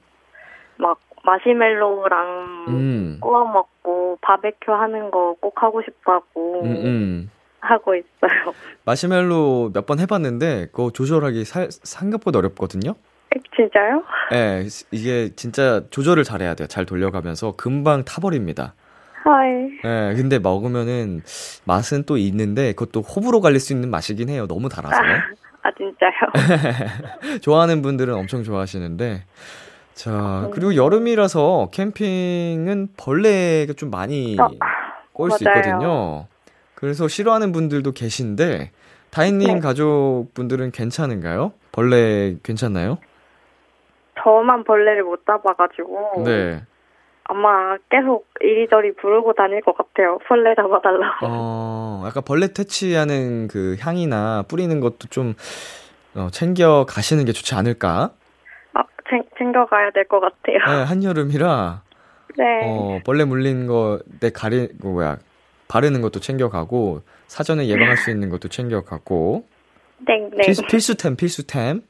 막 0.76 0.98
마시멜로랑 1.24 2.64
음. 2.68 3.18
구워 3.20 3.44
먹고 3.44 4.18
바베큐 4.22 4.72
하는 4.72 5.10
거 5.10 5.34
꼭 5.40 5.62
하고 5.62 5.82
싶다고 5.82 6.62
음, 6.64 6.70
음. 6.84 7.30
하고 7.60 7.94
있어요. 7.94 8.52
마시멜로 8.84 9.70
몇 9.72 9.86
번 9.86 9.98
해봤는데 10.00 10.68
그거 10.72 10.90
조절하기 10.90 11.44
사- 11.44 11.66
생각보다 11.70 12.38
어렵거든요. 12.40 12.94
진짜요? 13.56 14.02
예, 14.34 14.64
이게 14.90 15.30
진짜 15.36 15.82
조절을 15.90 16.22
잘해야 16.24 16.54
돼요. 16.54 16.66
잘 16.68 16.84
돌려가면서 16.84 17.52
금방 17.56 18.04
타버립니다. 18.04 18.74
하이. 19.24 19.68
예, 19.84 20.14
근데 20.14 20.38
먹으면은 20.38 21.22
맛은 21.64 22.04
또 22.04 22.16
있는데 22.18 22.72
그것도 22.72 23.00
호불호 23.00 23.40
갈릴 23.40 23.58
수 23.60 23.72
있는 23.72 23.90
맛이긴 23.90 24.28
해요. 24.28 24.46
너무 24.46 24.68
달아서. 24.68 24.96
아, 25.62 25.70
진짜요? 25.76 26.12
좋아하는 27.40 27.80
분들은 27.82 28.14
엄청 28.14 28.42
좋아하시는데. 28.42 29.22
자, 29.94 30.48
그리고 30.52 30.74
여름이라서 30.74 31.68
캠핑은 31.72 32.88
벌레가 32.96 33.72
좀 33.74 33.90
많이 33.90 34.36
어, 34.40 34.48
꼬일 35.12 35.32
수. 35.32 35.44
있거든요. 35.44 36.26
그래서 36.74 37.08
싫어하는 37.08 37.52
분들도 37.52 37.92
계신데, 37.92 38.70
다인님 39.10 39.54
네. 39.54 39.60
가족분들은 39.60 40.72
괜찮은가요? 40.72 41.52
벌레 41.70 42.36
괜찮나요? 42.42 42.98
저만 44.22 44.64
벌레를 44.64 45.04
못 45.04 45.24
잡아가지고 45.26 46.22
네. 46.24 46.62
아마 47.24 47.76
계속 47.90 48.26
이리저리 48.40 48.94
부르고 48.96 49.32
다닐 49.34 49.60
것 49.62 49.76
같아요. 49.76 50.18
벌레 50.26 50.54
잡아달라고. 50.54 51.26
어, 51.26 52.04
약간 52.06 52.22
벌레 52.24 52.48
퇴치하는 52.48 53.48
그 53.48 53.76
향이나 53.80 54.44
뿌리는 54.48 54.80
것도 54.80 55.08
좀 55.10 55.34
어, 56.14 56.28
챙겨 56.30 56.84
가시는 56.88 57.24
게 57.24 57.32
좋지 57.32 57.54
않을까? 57.54 58.10
아, 59.12 59.16
챙, 59.16 59.22
챙겨가야 59.38 59.90
될 59.92 60.04
것 60.08 60.20
같아요. 60.20 60.58
네, 60.78 60.84
한여름이라 60.84 61.82
네. 62.38 62.44
어, 62.64 63.00
벌레 63.04 63.24
물린 63.24 63.66
거 63.66 64.00
내 64.20 64.30
가리 64.30 64.68
그 64.80 64.86
뭐야 64.86 65.18
바르는 65.68 66.00
것도 66.02 66.20
챙겨가고 66.20 67.02
사전에 67.26 67.66
예방할 67.68 67.96
수 67.96 68.10
있는 68.10 68.28
것도 68.30 68.48
챙겨가고 68.48 69.46
네, 70.06 70.28
네. 70.36 70.42
필수, 70.42 70.62
필수템 70.66 71.16
필수템 71.16 71.82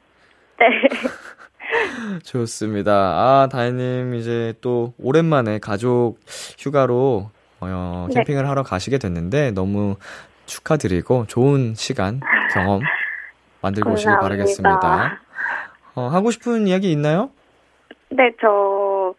네. 0.58 0.66
좋습니다. 2.24 2.92
아 2.92 3.48
다혜님 3.50 4.14
이제 4.14 4.54
또 4.60 4.92
오랜만에 4.98 5.58
가족 5.58 6.18
휴가로 6.58 7.30
어, 7.60 8.06
네. 8.08 8.14
캠핑을 8.14 8.48
하러 8.48 8.62
가시게 8.62 8.98
됐는데 8.98 9.52
너무 9.52 9.96
축하드리고 10.46 11.26
좋은 11.28 11.74
시간 11.74 12.20
경험 12.52 12.80
만들고 13.62 13.92
오시길 13.92 14.12
감사합니다. 14.12 14.20
바라겠습니다. 14.20 15.20
어, 15.94 16.08
하고 16.08 16.30
싶은 16.30 16.66
이야기 16.66 16.90
있나요? 16.92 17.30
네, 18.10 18.30
저 18.40 19.14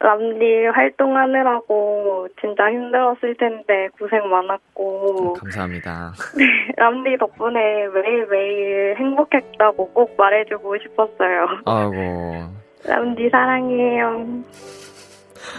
람디 0.00 0.66
활동하느라고 0.74 2.28
진짜 2.40 2.70
힘들었을 2.70 3.36
텐데 3.36 3.88
고생 3.98 4.28
많았고 4.28 5.32
감사합니다. 5.34 6.12
람디 6.76 7.18
덕분에 7.18 7.88
매일매일 7.88 8.96
행복했다고 8.96 9.92
꼭 9.92 10.14
말해주고 10.16 10.78
싶었어요. 10.78 11.46
아이고 11.66 12.44
람디 12.86 13.28
사랑해요. 13.30 14.44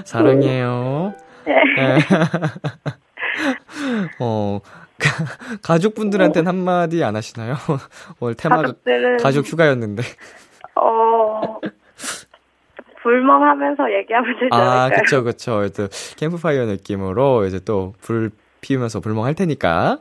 사랑해요. 0.06 1.14
네. 1.46 1.54
네. 1.54 1.98
어, 4.20 4.60
가족분들한테는 5.64 6.48
한마디 6.48 7.04
안 7.04 7.16
하시나요? 7.16 7.56
오늘 8.20 8.36
테마가 8.36 8.62
가족들은 8.64 9.18
가족 9.18 9.46
휴가였는데. 9.46 10.04
어 10.76 11.42
불멍하면서 13.02 13.94
얘기하면 13.94 14.34
되지 14.40 14.50
아, 14.52 14.84
않을까요? 14.84 15.02
그쵸, 15.04 15.24
그쵸. 15.24 15.64
이제 15.66 15.88
캠프파이어 16.18 16.66
느낌으로 16.66 17.46
이제 17.46 17.60
또 17.60 17.94
불 18.02 18.32
피우면서 18.62 19.00
불멍할 19.00 19.36
테니까. 19.36 20.00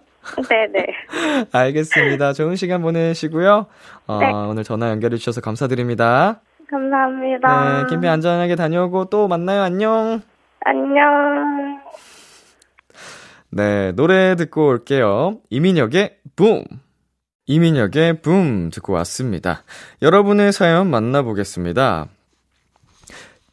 네네. 0.49 0.87
알겠습니다. 1.53 2.33
좋은 2.33 2.57
시간 2.57 2.83
보내시고요. 2.83 3.67
어, 4.09 4.19
네. 4.19 4.33
오늘 4.33 4.65
전화 4.65 4.91
연결해 4.91 5.17
주셔서 5.17 5.41
감사드립니다. 5.41 6.41
감사합니다. 6.69 7.83
네, 7.83 7.87
캠핑 7.89 8.11
안전하게 8.11 8.57
다녀오고 8.57 9.07
또 9.07 9.29
만나요. 9.29 9.63
안녕. 9.63 10.21
안녕. 10.65 11.58
네, 13.51 13.93
노래 13.93 14.37
듣고 14.37 14.67
올게요. 14.69 15.41
이민혁의 15.51 16.19
붐. 16.37 16.65
이민혁의 17.47 18.21
붐 18.21 18.71
듣고 18.71 18.93
왔습니다. 18.95 19.65
여러분의 20.03 20.53
사연 20.53 20.91
만나보겠습니다. 20.91 22.09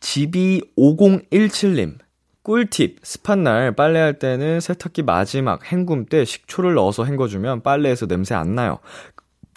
GB5017님. 0.02 1.98
꿀팁. 2.44 3.00
습한 3.04 3.44
날 3.44 3.72
빨래할 3.72 4.20
때는 4.20 4.60
세탁기 4.60 5.04
마지막 5.04 5.72
헹굼 5.72 6.06
때 6.06 6.26
식초를 6.26 6.74
넣어서 6.76 7.06
헹궈주면 7.06 7.64
빨래에서 7.64 8.06
냄새 8.06 8.36
안 8.36 8.54
나요. 8.54 8.80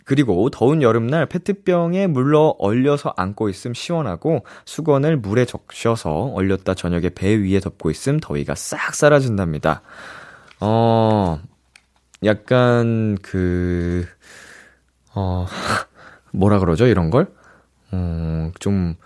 그리고 0.05 0.49
더운 0.49 0.81
여름날 0.81 1.27
페트병에 1.27 2.07
물러 2.07 2.55
얼려서 2.59 3.13
안고 3.15 3.51
있음 3.51 3.75
시원하고 3.75 4.43
수건을 4.65 5.19
물에 5.19 5.45
적셔서 5.45 6.11
얼렸다 6.33 6.73
저녁에 6.73 7.11
배 7.11 7.35
위에 7.35 7.61
덮고 7.61 7.91
있음 7.91 8.19
더위가 8.19 8.55
싹 8.55 8.95
사라진답니다. 8.95 9.83
어, 10.61 11.41
약간 12.25 13.17
그, 13.23 14.07
어, 15.15 15.47
뭐라 16.33 16.59
그러죠? 16.59 16.87
이런 16.87 17.11
걸? 17.11 17.33
어, 17.93 18.51
좀 18.59 18.97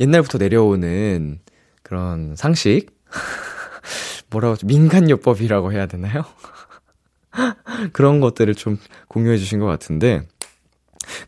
옛날부터 0.00 0.38
내려오는 0.38 1.40
그런 1.82 2.34
상식? 2.36 2.90
뭐라고? 4.30 4.56
민간요법이라고 4.64 5.72
해야 5.72 5.86
되나요? 5.86 6.24
그런 7.92 8.20
것들을 8.20 8.54
좀 8.54 8.78
공유해 9.06 9.38
주신 9.38 9.60
것 9.60 9.66
같은데, 9.66 10.26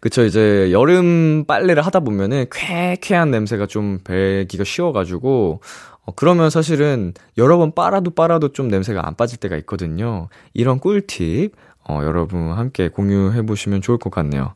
그쵸, 0.01 0.25
이제 0.25 0.71
여름 0.73 1.45
빨래를 1.47 1.85
하다 1.87 2.01
보면은 2.01 2.47
쾌쾌한 2.53 3.31
냄새가 3.31 3.67
좀 3.67 4.01
배기가 4.05 4.65
쉬워가지고, 4.65 5.63
어, 6.03 6.13
그러면 6.15 6.51
사실은 6.51 7.13
여러 7.39 7.59
번 7.59 7.75
빨아도 7.75 8.11
빨아도 8.11 8.53
좀 8.53 8.69
냄새가 8.69 9.07
안 9.07 9.15
빠질 9.15 9.39
때가 9.39 9.57
있거든요. 9.59 10.29
이런 10.55 10.79
꿀팁, 10.79 11.55
어, 11.89 12.01
여러분 12.03 12.53
함께 12.53 12.89
공유해 12.89 13.43
보시면 13.43 13.83
좋을 13.83 13.99
것 13.99 14.11
같네요. 14.11 14.55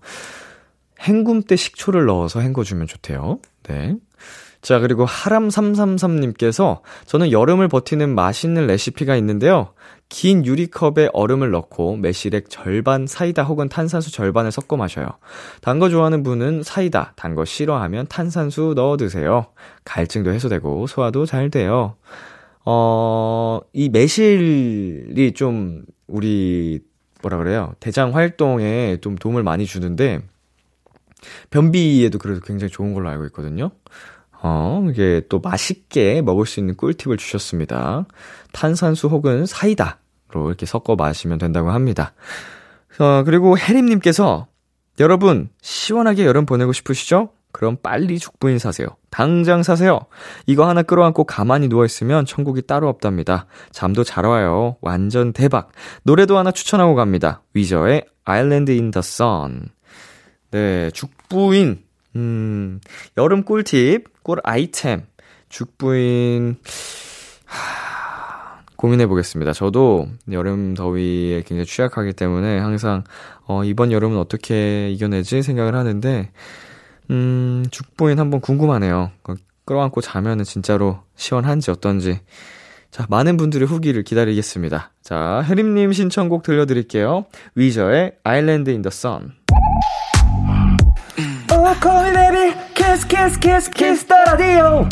헹굼 1.06 1.42
때 1.42 1.56
식초를 1.56 2.06
넣어서 2.06 2.40
헹궈주면 2.40 2.86
좋대요. 2.86 3.40
네. 3.64 3.96
자, 4.64 4.78
그리고 4.78 5.04
하람333님께서 5.04 6.80
저는 7.04 7.30
여름을 7.32 7.68
버티는 7.68 8.14
맛있는 8.14 8.66
레시피가 8.66 9.14
있는데요. 9.16 9.74
긴 10.08 10.46
유리컵에 10.46 11.10
얼음을 11.12 11.50
넣고 11.50 11.96
매실액 11.96 12.48
절반 12.48 13.06
사이다 13.06 13.42
혹은 13.42 13.68
탄산수 13.68 14.10
절반을 14.10 14.50
섞어 14.52 14.78
마셔요. 14.78 15.06
단 15.60 15.78
거 15.80 15.90
좋아하는 15.90 16.22
분은 16.22 16.62
사이다, 16.62 17.12
단 17.14 17.34
거 17.34 17.44
싫어하면 17.44 18.06
탄산수 18.08 18.72
넣어 18.74 18.96
드세요. 18.96 19.48
갈증도 19.84 20.32
해소되고 20.32 20.86
소화도 20.86 21.26
잘 21.26 21.50
돼요. 21.50 21.96
어, 22.64 23.60
이 23.74 23.90
매실이 23.90 25.32
좀 25.34 25.84
우리 26.06 26.80
뭐라 27.20 27.36
그래요? 27.36 27.74
대장 27.80 28.14
활동에 28.14 28.96
좀 29.02 29.16
도움을 29.16 29.42
많이 29.42 29.66
주는데 29.66 30.22
변비에도 31.50 32.18
그래도 32.18 32.40
굉장히 32.40 32.70
좋은 32.70 32.94
걸로 32.94 33.10
알고 33.10 33.26
있거든요. 33.26 33.70
어, 34.46 34.86
이게 34.90 35.22
또 35.30 35.40
맛있게 35.40 36.20
먹을 36.20 36.44
수 36.44 36.60
있는 36.60 36.76
꿀팁을 36.76 37.16
주셨습니다. 37.16 38.04
탄산수 38.52 39.08
혹은 39.08 39.46
사이다로 39.46 40.48
이렇게 40.48 40.66
섞어 40.66 40.96
마시면 40.96 41.38
된다고 41.38 41.70
합니다. 41.70 42.12
어, 42.98 43.22
그리고 43.24 43.56
혜림님께서 43.56 44.46
여러분, 45.00 45.48
시원하게 45.62 46.26
여름 46.26 46.44
보내고 46.44 46.74
싶으시죠? 46.74 47.30
그럼 47.52 47.78
빨리 47.82 48.18
죽부인 48.18 48.58
사세요. 48.58 48.88
당장 49.10 49.62
사세요. 49.62 50.00
이거 50.44 50.68
하나 50.68 50.82
끌어안고 50.82 51.24
가만히 51.24 51.68
누워있으면 51.68 52.26
천국이 52.26 52.62
따로 52.62 52.88
없답니다. 52.90 53.46
잠도 53.72 54.04
잘 54.04 54.26
와요. 54.26 54.76
완전 54.82 55.32
대박. 55.32 55.72
노래도 56.02 56.36
하나 56.36 56.50
추천하고 56.50 56.94
갑니다. 56.94 57.42
위저의 57.54 58.04
Island 58.24 58.70
in 58.70 58.90
the 58.90 58.98
Sun. 58.98 59.68
네, 60.50 60.90
죽부인. 60.90 61.82
음, 62.16 62.80
여름 63.16 63.42
꿀팁, 63.44 64.13
꿀 64.24 64.40
아이템. 64.42 65.06
죽부인. 65.48 66.56
하, 67.44 68.62
고민해 68.74 69.06
보겠습니다. 69.06 69.52
저도 69.52 70.08
여름 70.32 70.74
더위에 70.74 71.42
굉장히 71.42 71.64
취약하기 71.64 72.14
때문에 72.14 72.58
항상, 72.58 73.04
어, 73.46 73.62
이번 73.62 73.92
여름은 73.92 74.18
어떻게 74.18 74.90
이겨내지 74.90 75.42
생각을 75.42 75.76
하는데, 75.76 76.32
음, 77.10 77.64
죽부인 77.70 78.18
한번 78.18 78.40
궁금하네요. 78.40 79.12
끌어안고 79.64 80.00
자면은 80.00 80.44
진짜로 80.44 81.02
시원한지 81.14 81.70
어떤지. 81.70 82.20
자, 82.90 83.06
많은 83.08 83.36
분들의 83.36 83.66
후기를 83.66 84.04
기다리겠습니다. 84.04 84.92
자, 85.02 85.44
혜림님 85.46 85.92
신청곡 85.92 86.42
들려드릴게요. 86.42 87.26
위저의 87.54 88.16
Island 91.82 92.36
in 92.36 93.64
the 93.82 93.96
Sun. 93.96 94.88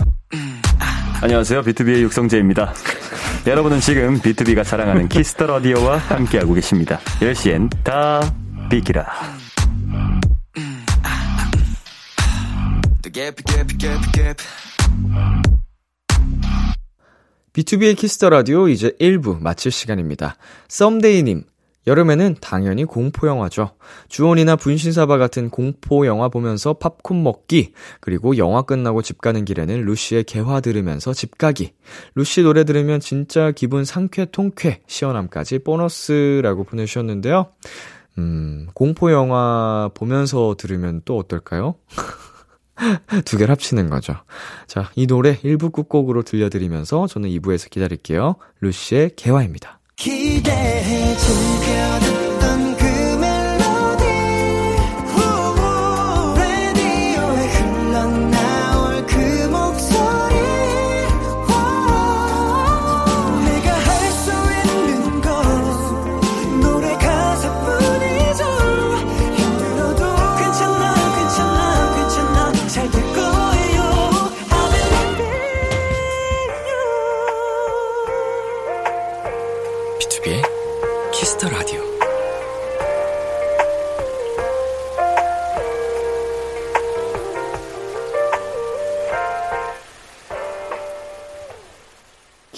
안녕하세요. 1.22 1.62
비투비의 1.62 2.02
육성재입니다. 2.02 2.74
여러분은 3.46 3.80
지금 3.80 4.20
비투비가 4.20 4.64
자랑하는 4.64 5.08
Kiss 5.08 5.34
the 5.34 5.46
Radio와 5.46 5.98
함께하고 5.98 6.54
계십니다. 6.54 6.98
10시엔 7.20 7.70
다 7.84 8.20
비키라. 8.70 9.06
비투비의 17.52 17.96
Kiss 17.96 18.16
the 18.16 18.30
Radio 18.30 18.68
이제 18.68 18.92
1부 18.98 19.40
마칠 19.40 19.70
시간입니다. 19.70 20.36
썸데이님, 20.68 21.44
여름에는 21.86 22.36
당연히 22.40 22.84
공포영화죠. 22.84 23.70
주원이나 24.08 24.56
분신사바 24.56 25.18
같은 25.18 25.50
공포영화 25.50 26.28
보면서 26.28 26.74
팝콘 26.74 27.22
먹기, 27.22 27.72
그리고 28.00 28.36
영화 28.36 28.62
끝나고 28.62 29.02
집 29.02 29.20
가는 29.20 29.44
길에는 29.44 29.84
루시의 29.84 30.24
개화 30.24 30.60
들으면서 30.60 31.12
집 31.12 31.38
가기. 31.38 31.72
루시 32.14 32.42
노래 32.42 32.64
들으면 32.64 33.00
진짜 33.00 33.50
기분 33.50 33.84
상쾌 33.84 34.26
통쾌, 34.26 34.80
시원함까지 34.86 35.60
보너스라고 35.60 36.64
보내주셨는데요. 36.64 37.46
음, 38.18 38.68
공포영화 38.74 39.90
보면서 39.94 40.54
들으면 40.56 41.02
또 41.04 41.18
어떨까요? 41.18 41.74
두 43.24 43.36
개를 43.36 43.50
합치는 43.52 43.90
거죠. 43.90 44.14
자, 44.66 44.90
이 44.94 45.06
노래 45.06 45.36
1부 45.36 45.72
끝곡으로 45.72 46.22
들려드리면서 46.22 47.06
저는 47.06 47.28
2부에서 47.30 47.70
기다릴게요. 47.70 48.36
루시의 48.60 49.12
개화입니다. 49.16 49.80
기대해 49.96 51.16
즐겨 51.16 52.31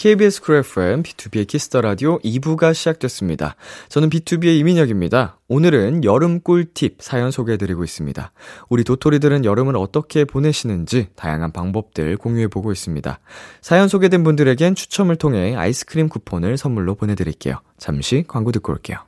KBS 0.05 0.43
쿨 0.43 0.57
FM, 0.57 1.03
비투비의 1.03 1.47
Kiss 1.47 1.66
the 1.66 1.81
Radio 1.81 2.19
2부가 2.19 2.75
시작됐습니다. 2.75 3.57
저는 3.89 4.11
비투비의 4.11 4.59
이민혁입니다. 4.59 5.39
오늘은 5.49 6.05
여름 6.05 6.41
꿀팁 6.43 6.99
사연 7.01 7.31
소개해드리고 7.31 7.83
있습니다. 7.85 8.33
우리 8.69 8.85
도토리들은 8.85 9.47
여름을 9.47 9.79
어떻게 9.79 10.27
보내시는지 10.27 11.09
다양한 11.17 11.53
방법들 11.53 12.19
공유해보고 12.19 12.71
있습니다. 12.71 13.19
사연 13.63 13.89
소개된 13.89 14.25
분들에겐 14.25 14.75
추첨을 14.75 15.17
통해 15.17 15.57
아이스크림 15.57 16.11
쿠폰을 16.11 16.59
선물로 16.59 16.97
보내드릴게요. 16.97 17.63
잠시 17.79 18.25
광고 18.29 18.53
듣고 18.53 18.75
올게요. 18.75 18.99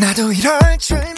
나도 0.00 0.32
이럴 0.32 0.58
줄백 0.78 1.16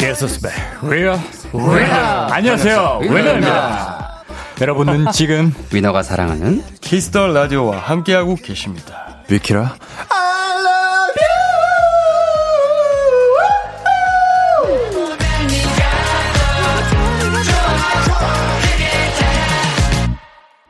Really 0.82 1.16
Really 1.54 2.26
안녕하세요 2.32 2.98
위너입니다 3.02 4.19
여러분은 4.60 5.10
지금 5.12 5.52
위너가 5.72 6.02
사랑하는 6.02 6.62
Kiss 6.80 7.08
the 7.08 7.28
Radio와 7.28 7.78
함께하고 7.78 8.34
계십니다. 8.36 9.22
비키라 9.30 9.74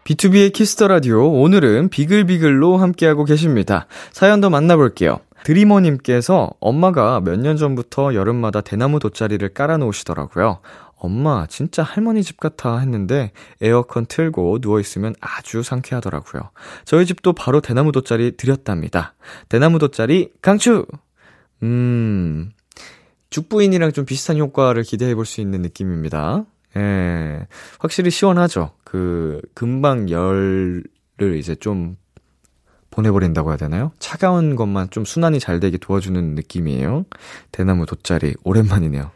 비투비의 0.05 0.53
Kiss 0.53 0.73
the 0.73 0.89
Radio 0.89 1.31
오늘은 1.31 1.89
비글비글로 1.89 2.79
함께하고 2.79 3.25
계십니다. 3.25 3.87
사연 4.13 4.41
더 4.41 4.51
만나볼게요. 4.51 5.21
드리머님께서 5.45 6.51
엄마가 6.61 7.21
몇 7.21 7.39
년 7.41 7.57
전부터 7.57 8.15
여름마다 8.15 8.61
대나무 8.61 8.99
돗자리를 8.99 9.49
깔아놓으시더라고요. 9.55 10.59
엄마, 11.01 11.47
진짜 11.47 11.83
할머니 11.83 12.23
집 12.23 12.39
같아 12.39 12.79
했는데 12.79 13.33
에어컨 13.61 14.07
틀고 14.07 14.59
누워있으면 14.61 15.15
아주 15.21 15.63
상쾌하더라고요. 15.63 16.51
저희 16.85 17.07
집도 17.07 17.33
바로 17.33 17.61
대나무 17.61 17.91
돗자리 17.91 18.37
드렸답니다. 18.37 19.15
대나무 19.49 19.79
돗자리 19.79 20.31
강추! 20.43 20.87
음, 21.63 22.51
죽부인이랑 23.31 23.93
좀 23.93 24.05
비슷한 24.05 24.39
효과를 24.39 24.83
기대해 24.83 25.15
볼 25.15 25.25
수 25.25 25.41
있는 25.41 25.63
느낌입니다. 25.63 26.45
예, 26.77 27.47
확실히 27.79 28.11
시원하죠. 28.11 28.73
그, 28.85 29.41
금방 29.55 30.09
열을 30.11 30.85
이제 31.39 31.55
좀 31.55 31.97
보내버린다고 32.91 33.51
해야 33.51 33.57
되나요? 33.57 33.93
차가운 33.99 34.57
것만 34.57 34.91
좀 34.91 35.05
순환이 35.05 35.39
잘 35.41 35.61
되게 35.61 35.79
도와주는 35.79 36.35
느낌이에요. 36.35 37.07
대나무 37.53 37.87
돗자리, 37.87 38.35
오랜만이네요. 38.45 39.11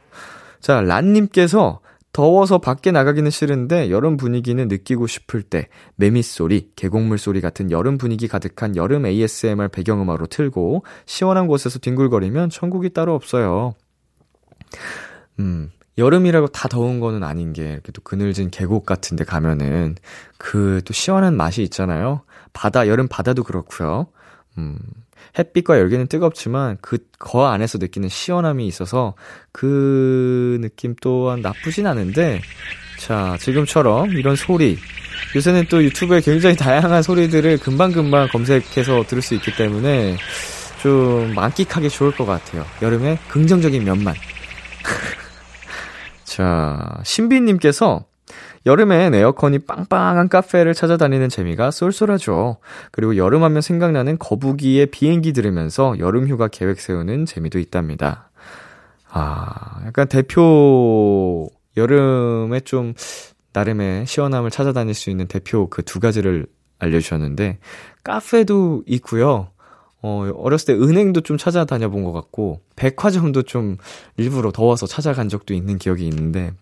자, 0.64 0.81
란님께서 0.81 1.81
더워서 2.14 2.57
밖에 2.57 2.90
나가기는 2.90 3.31
싫은데 3.31 3.90
여름 3.90 4.16
분위기는 4.16 4.66
느끼고 4.66 5.07
싶을 5.07 5.42
때 5.42 5.68
매미 5.96 6.22
소리, 6.22 6.70
계곡물 6.74 7.18
소리 7.18 7.42
같은 7.42 7.70
여름 7.70 7.98
분위기 7.98 8.29
가득한 8.29 8.74
여름 8.74 9.05
ASMR 9.05 9.68
배경음악으로 9.68 10.24
틀고 10.24 10.87
시원한 11.05 11.48
곳에서 11.48 11.79
뒹굴거리면 11.81 12.48
천국이 12.48 12.94
따로 12.94 13.14
없어요. 13.14 13.74
음, 15.38 15.70
여름이라고 15.98 16.46
다 16.46 16.66
더운 16.68 16.98
거는 16.98 17.24
아닌 17.24 17.53
게 17.53 17.72
이렇게 17.72 17.92
또 17.92 18.00
그늘진 18.00 18.48
계곡 18.48 18.87
같은 18.87 19.18
데 19.18 19.24
가면은 19.24 19.96
그 20.38 20.81
또 20.87 20.94
시원한 20.94 21.37
맛이 21.37 21.62
있잖아요. 21.64 22.22
바다, 22.55 22.88
여름 22.88 23.07
바다도 23.07 23.42
그렇고요. 23.42 24.07
음, 24.57 24.79
햇빛과 25.39 25.79
열기는 25.79 26.07
뜨겁지만 26.07 26.79
그 26.81 26.99
거 27.25 27.47
안에서 27.47 27.79
느끼는 27.79 28.11
시원함이 28.11 28.67
있어서 28.67 29.15
그 29.51 30.59
느낌 30.61 30.95
또한 31.01 31.41
나쁘진 31.41 31.87
않은데 31.87 32.43
자, 32.99 33.37
지금처럼 33.41 34.11
이런 34.11 34.37
소리 34.37 34.79
요새는 35.35 35.67
또 35.71 35.83
유튜브에 35.83 36.21
굉장히 36.21 36.55
다양한 36.55 37.03
소리들을 37.03 37.59
금방금방 37.59 38.29
검색해서 38.29 39.05
들을 39.09 39.23
수 39.23 39.35
있기 39.35 39.57
때문에 39.57 40.19
좀 40.83 41.33
만끽하기 41.35 41.89
좋을 41.89 42.13
것 42.13 42.27
같아요. 42.27 42.67
여름에 42.83 43.19
긍정적인 43.29 43.83
면만. 43.83 44.15
자, 46.25 47.01
신비님께서 47.05 48.05
여름엔 48.66 49.14
에어컨이 49.14 49.61
빵빵한 49.61 50.29
카페를 50.29 50.72
찾아다니는 50.74 51.29
재미가 51.29 51.70
쏠쏠하죠. 51.70 52.57
그리고 52.92 53.16
여름하면 53.16 53.61
생각나는 53.61 54.18
거북이의 54.18 54.87
비행기 54.87 55.33
들으면서 55.35 55.98
여름 55.98 56.27
휴가 56.29 56.48
계획 56.48 56.81
세우는 56.81 57.27
재미도 57.27 57.59
있답니다. 57.59 58.31
아, 59.11 59.83
약간 59.87 60.09
대표, 60.09 61.48
여름에 61.77 62.61
좀, 62.61 62.94
나름의 63.53 64.07
시원함을 64.07 64.50
찾아다닐 64.50 64.94
수 64.94 65.11
있는 65.11 65.29
대표 65.29 65.68
그 65.68 65.83
두 65.83 66.00
가지를 66.00 66.46
알려주셨는데, 66.81 67.59
카페도 68.03 68.83
있고요. 68.87 69.48
어, 70.03 70.29
어렸을 70.37 70.66
때 70.66 70.83
은행도 70.83 71.20
좀 71.20 71.37
찾아다녀 71.38 71.88
본 71.90 72.03
것 72.05 72.12
같고, 72.12 72.61
백화점도 72.77 73.42
좀 73.42 73.77
일부러 74.16 74.50
더워서 74.50 74.87
찾아간 74.87 75.29
적도 75.29 75.55
있는 75.55 75.79
기억이 75.79 76.07
있는데, 76.09 76.53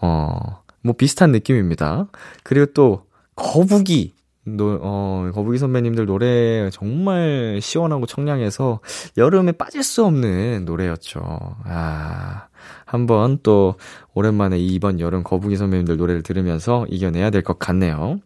어, 0.00 0.62
뭐 0.86 0.94
비슷한 0.96 1.32
느낌입니다. 1.32 2.08
그리고 2.44 2.66
또, 2.72 3.04
거북이. 3.34 4.14
노, 4.48 4.78
어, 4.80 5.28
거북이 5.34 5.58
선배님들 5.58 6.06
노래 6.06 6.70
정말 6.70 7.58
시원하고 7.60 8.06
청량해서 8.06 8.78
여름에 9.16 9.50
빠질 9.52 9.82
수 9.82 10.04
없는 10.04 10.64
노래였죠. 10.64 11.20
아, 11.64 12.46
한번 12.84 13.38
또 13.42 13.74
오랜만에 14.14 14.56
이번 14.58 15.00
여름 15.00 15.24
거북이 15.24 15.56
선배님들 15.56 15.96
노래를 15.96 16.22
들으면서 16.22 16.86
이겨내야 16.88 17.30
될 17.30 17.42
것 17.42 17.58
같네요. 17.58 18.20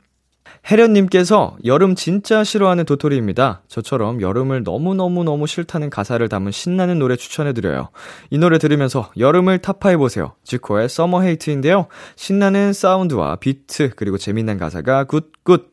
혜련님께서 0.69 1.57
여름 1.65 1.95
진짜 1.95 2.45
싫어하는 2.45 2.85
도토리입니다. 2.85 3.63
저처럼 3.69 4.21
여름을 4.21 4.63
너무너무너무 4.63 5.47
싫다는 5.47 5.91
가사를 5.91 6.29
담은 6.29 6.53
신나는 6.53 6.99
노래 6.99 7.17
추천해드려요. 7.17 7.89
이 8.31 8.39
노래 8.39 8.59
들으면서 8.59 9.11
여름을 9.19 9.59
타파해보세요. 9.59 10.35
지코의 10.45 10.89
Summer 10.89 11.23
Hate인데요. 11.23 11.87
신나는 12.17 12.73
사운드와 12.73 13.37
비트, 13.37 13.93
그리고 13.97 14.19
재밌는 14.19 14.59
가사가 14.59 15.05
good 15.05 15.34
good. 15.34 15.71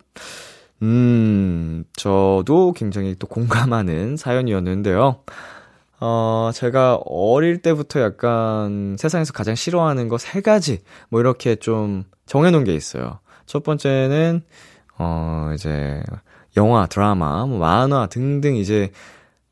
음, 0.84 1.84
저도 1.96 2.74
굉장히 2.74 3.16
또 3.20 3.28
공감하는 3.28 4.16
사연이었는데요. 4.16 5.20
어, 6.00 6.52
제가 6.54 7.00
어릴 7.06 7.62
때부터 7.64 8.02
약간 8.02 8.96
세상에서 9.00 9.34
가장 9.34 9.56
싫어하는 9.56 10.08
거 10.10 10.18
세 10.18 10.42
가지, 10.42 10.80
뭐 11.10 11.20
이렇게 11.20 11.56
좀 11.56 12.04
정해놓은 12.28 12.64
게 12.64 12.76
있어요. 12.76 13.20
첫 13.48 13.64
번째는, 13.64 14.44
어, 14.98 15.52
이제, 15.54 16.02
영화, 16.56 16.88
드라마, 16.88 17.46
뭐 17.46 17.60
만화 17.60 18.08
등등 18.08 18.56
이제, 18.56 18.92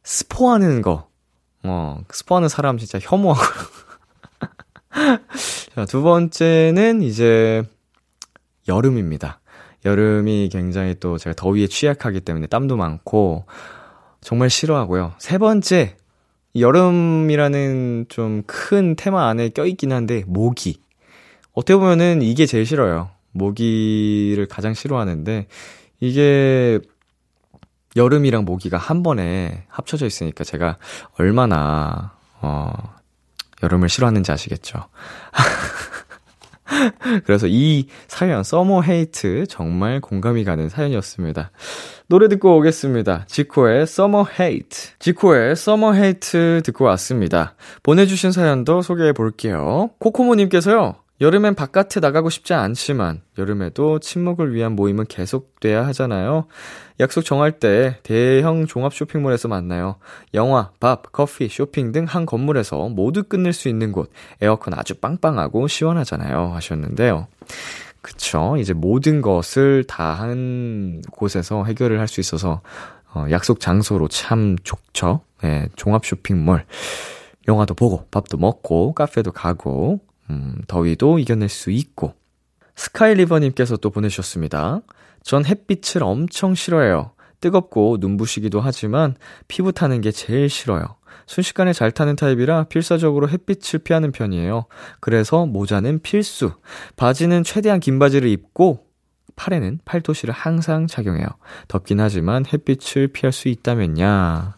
스포하는 0.04 0.82
거. 0.82 1.08
어, 1.64 2.02
스포하는 2.12 2.50
사람 2.50 2.78
진짜 2.78 3.00
혐오하고. 3.02 3.42
자, 5.76 5.86
두 5.86 6.02
번째는 6.02 7.02
이제, 7.02 7.64
여름입니다. 8.68 9.40
여름이 9.84 10.50
굉장히 10.52 10.96
또 11.00 11.18
제가 11.18 11.36
더위에 11.36 11.68
취약하기 11.68 12.22
때문에 12.22 12.48
땀도 12.48 12.76
많고, 12.78 13.46
정말 14.22 14.50
싫어하고요. 14.50 15.14
세 15.20 15.38
번째, 15.38 15.96
여름이라는 16.56 18.06
좀 18.10 18.44
큰 18.48 18.96
테마 18.96 19.28
안에 19.28 19.50
껴있긴 19.50 19.92
한데, 19.92 20.24
모기. 20.26 20.82
어떻게 21.54 21.76
보면은 21.76 22.22
이게 22.22 22.46
제일 22.46 22.66
싫어요. 22.66 23.10
모기를 23.36 24.48
가장 24.48 24.74
싫어하는데, 24.74 25.48
이게 26.00 26.80
여름이랑 27.96 28.46
모기가 28.46 28.78
한 28.78 29.04
번에 29.04 29.66
합쳐져 29.70 30.06
있으니까 30.06 30.44
제가 30.44 30.78
얼마나, 31.18 32.14
어, 32.42 32.72
여름을 33.64 33.90
싫어하는지 33.90 34.32
아시겠죠? 34.32 34.88
그래서 37.26 37.48
이 37.48 37.88
사연, 38.08 38.44
Summer 38.44 38.82
Hate, 38.82 39.46
정말 39.48 40.02
공감이 40.02 40.44
가는 40.44 40.68
사연이었습니다. 40.68 41.52
노래 42.08 42.28
듣고 42.28 42.58
오겠습니다. 42.58 43.26
지코의 43.28 43.88
Summer 43.88 44.26
Hate. 44.40 44.98
지코의 45.00 45.56
Summer 45.56 45.94
Hate 45.94 46.62
듣고 46.66 46.86
왔습니다. 46.86 47.56
보내 47.84 48.06
주신 48.06 48.32
사연도 48.32 48.82
소개해 48.82 49.14
볼게요. 49.14 49.92
코코모 50.00 50.36
님께서요, 50.36 50.96
여름엔 51.22 51.56
바깥에 51.56 52.02
나가고 52.02 52.30
싶지 52.30 52.54
않지만 52.54 53.22
여름에도 53.38 54.00
친목을 54.00 54.54
위한 54.54 54.74
모임은 54.74 55.06
계속돼야 55.06 55.88
하잖아요. 55.88 56.48
약속 57.00 57.24
정할 57.24 57.54
때 57.54 58.00
대형 58.04 58.66
종합 58.66 58.94
쇼핑몰에서 58.94 59.48
만나요. 59.48 59.96
영화, 60.34 60.72
밥, 60.82 61.14
커피, 61.14 61.48
쇼핑 61.48 61.94
등 61.94 62.06
한 62.06 62.26
건물에서 62.26 62.90
모두 62.90 63.24
끝낼 63.24 63.54
수 63.54 63.70
있는 63.70 63.94
곳. 63.94 64.12
에어컨 64.42 64.74
아주 64.74 64.96
빵빵하고 64.96 65.68
시원하잖아요. 65.70 66.52
하셨는데요. 66.54 67.28
그쵸. 68.02 68.56
이제 68.60 68.74
모든 68.74 69.22
것을 69.22 69.86
다 69.86 70.14
한 70.16 71.02
곳에서 71.12 71.64
해결을 71.64 72.00
할 72.00 72.08
수 72.10 72.20
있어서 72.20 72.62
어, 73.14 73.26
약속 73.32 73.62
장소로 73.62 74.10
참 74.10 74.58
좋죠. 74.64 75.22
네, 75.42 75.70
종합 75.78 76.06
쇼핑몰. 76.06 76.66
영화도 77.48 77.74
보고, 77.76 78.06
밥도 78.12 78.38
먹고, 78.38 78.94
카페도 78.94 79.32
가고, 79.32 80.00
음, 80.30 80.62
더위도 80.68 81.20
이겨낼 81.20 81.50
수 81.50 81.72
있고. 81.72 82.14
스카이리버님께서 82.76 83.78
또 83.78 83.90
보내주셨습니다. 83.90 84.82
전 85.24 85.46
햇빛을 85.46 86.04
엄청 86.04 86.56
싫어해요. 86.56 87.12
뜨겁고 87.42 87.98
눈부시기도 88.00 88.60
하지만 88.60 89.16
피부 89.48 89.72
타는 89.72 90.02
게 90.02 90.12
제일 90.12 90.50
싫어요. 90.50 90.84
순식간에 91.28 91.74
잘 91.74 91.92
타는 91.92 92.16
타입이라 92.16 92.66
필사적으로 92.66 93.30
햇빛을 93.30 93.80
피하는 93.80 94.12
편이에요. 94.12 94.66
그래서 95.00 95.46
모자는 95.46 96.00
필수. 96.02 96.52
바지는 96.96 97.44
최대한 97.44 97.80
긴 97.80 98.00
바지를 98.00 98.30
입고 98.30 98.86
팔에는 99.36 99.80
팔토시를 99.86 100.34
항상 100.34 100.88
착용해요. 100.88 101.28
덥긴 101.68 102.00
하지만 102.00 102.46
햇빛을 102.46 103.08
피할 103.08 103.34
수 103.34 103.48
있다면야. 103.48 104.58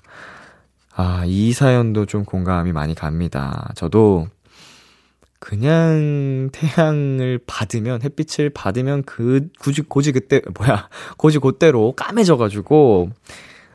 아, 0.96 1.24
이 1.26 1.54
사연도 1.54 2.06
좀 2.06 2.26
공감이 2.26 2.72
많이 2.72 2.96
갑니다. 2.96 3.72
저도 3.76 4.28
그냥 5.40 6.50
태양을 6.52 7.40
받으면 7.46 8.02
햇빛을 8.02 8.50
받으면 8.50 9.04
그 9.04 9.50
굳이 9.60 9.82
고지 9.82 10.12
그때 10.12 10.42
뭐야 10.58 10.90
고지 11.18 11.40
그때로 11.40 11.94
까매져가지고 11.96 13.12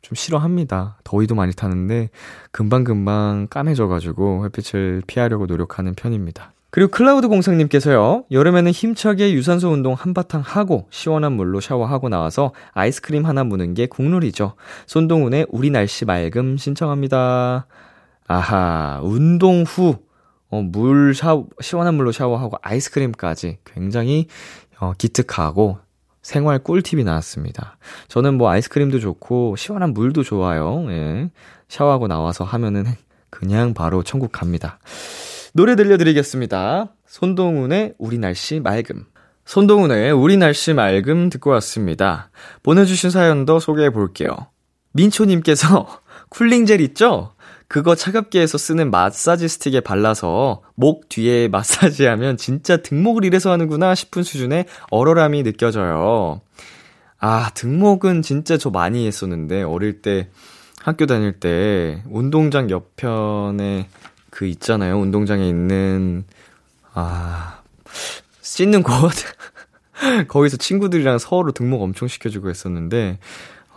좀 0.02 0.14
싫어합니다. 0.14 0.98
더위도 1.04 1.34
많이 1.34 1.54
타는데 1.54 2.10
금방 2.50 2.84
금방 2.84 3.46
까매져가지고 3.48 4.44
햇빛을 4.44 5.02
피하려고 5.06 5.46
노력하는 5.46 5.94
편입니다. 5.94 6.52
그리고 6.74 6.90
클라우드 6.90 7.28
공상님께서요, 7.28 8.24
여름에는 8.30 8.72
힘차게 8.72 9.34
유산소 9.34 9.68
운동 9.68 9.92
한바탕 9.92 10.40
하고, 10.40 10.86
시원한 10.88 11.34
물로 11.34 11.60
샤워하고 11.60 12.08
나와서 12.08 12.54
아이스크림 12.72 13.26
하나 13.26 13.44
무는 13.44 13.74
게 13.74 13.84
국룰이죠. 13.84 14.54
손동훈의 14.86 15.44
우리 15.50 15.68
날씨 15.68 16.06
맑음 16.06 16.56
신청합니다. 16.56 17.66
아하, 18.26 19.00
운동 19.02 19.64
후, 19.64 19.98
어, 20.52 20.60
물 20.60 21.14
샤워, 21.14 21.46
시원한 21.60 21.94
물로 21.94 22.12
샤워하고 22.12 22.58
아이스크림까지 22.60 23.58
굉장히 23.64 24.26
어, 24.78 24.92
기특하고 24.92 25.78
생활 26.20 26.58
꿀팁이 26.58 27.04
나왔습니다. 27.04 27.78
저는 28.08 28.34
뭐 28.34 28.50
아이스크림도 28.50 29.00
좋고 29.00 29.56
시원한 29.56 29.94
물도 29.94 30.22
좋아요. 30.22 30.84
예. 30.90 31.30
샤워하고 31.68 32.06
나와서 32.06 32.44
하면은 32.44 32.84
그냥 33.30 33.72
바로 33.72 34.02
천국 34.02 34.30
갑니다. 34.30 34.78
노래 35.54 35.74
들려드리겠습니다. 35.74 36.92
손동훈의 37.06 37.94
우리 37.96 38.18
날씨 38.18 38.60
맑음. 38.60 39.06
손동훈의 39.46 40.12
우리 40.12 40.36
날씨 40.36 40.74
맑음 40.74 41.30
듣고 41.30 41.50
왔습니다. 41.50 42.30
보내주신 42.62 43.08
사연도 43.08 43.58
소개해 43.58 43.88
볼게요. 43.90 44.28
민초님께서 44.92 45.88
쿨링젤 46.28 46.82
있죠? 46.82 47.32
그거 47.72 47.94
차갑게 47.94 48.38
해서 48.38 48.58
쓰는 48.58 48.90
마사지 48.90 49.48
스틱에 49.48 49.80
발라서 49.80 50.60
목 50.74 51.08
뒤에 51.08 51.48
마사지하면 51.48 52.36
진짜 52.36 52.76
등목을 52.76 53.24
이래서 53.24 53.50
하는구나 53.50 53.94
싶은 53.94 54.22
수준의 54.22 54.66
얼얼함이 54.90 55.42
느껴져요. 55.42 56.42
아, 57.18 57.50
등목은 57.54 58.20
진짜 58.20 58.58
저 58.58 58.68
많이 58.68 59.06
했었는데, 59.06 59.62
어릴 59.62 60.02
때, 60.02 60.28
학교 60.82 61.06
다닐 61.06 61.40
때, 61.40 62.02
운동장 62.10 62.68
옆편에 62.68 63.88
그 64.28 64.44
있잖아요. 64.44 64.98
운동장에 64.98 65.48
있는, 65.48 66.24
아, 66.92 67.62
씻는 68.42 68.82
곳. 68.82 68.92
거기서 70.28 70.58
친구들이랑 70.58 71.16
서로 71.16 71.52
등목 71.52 71.80
엄청 71.80 72.06
시켜주고 72.06 72.50
했었는데, 72.50 73.18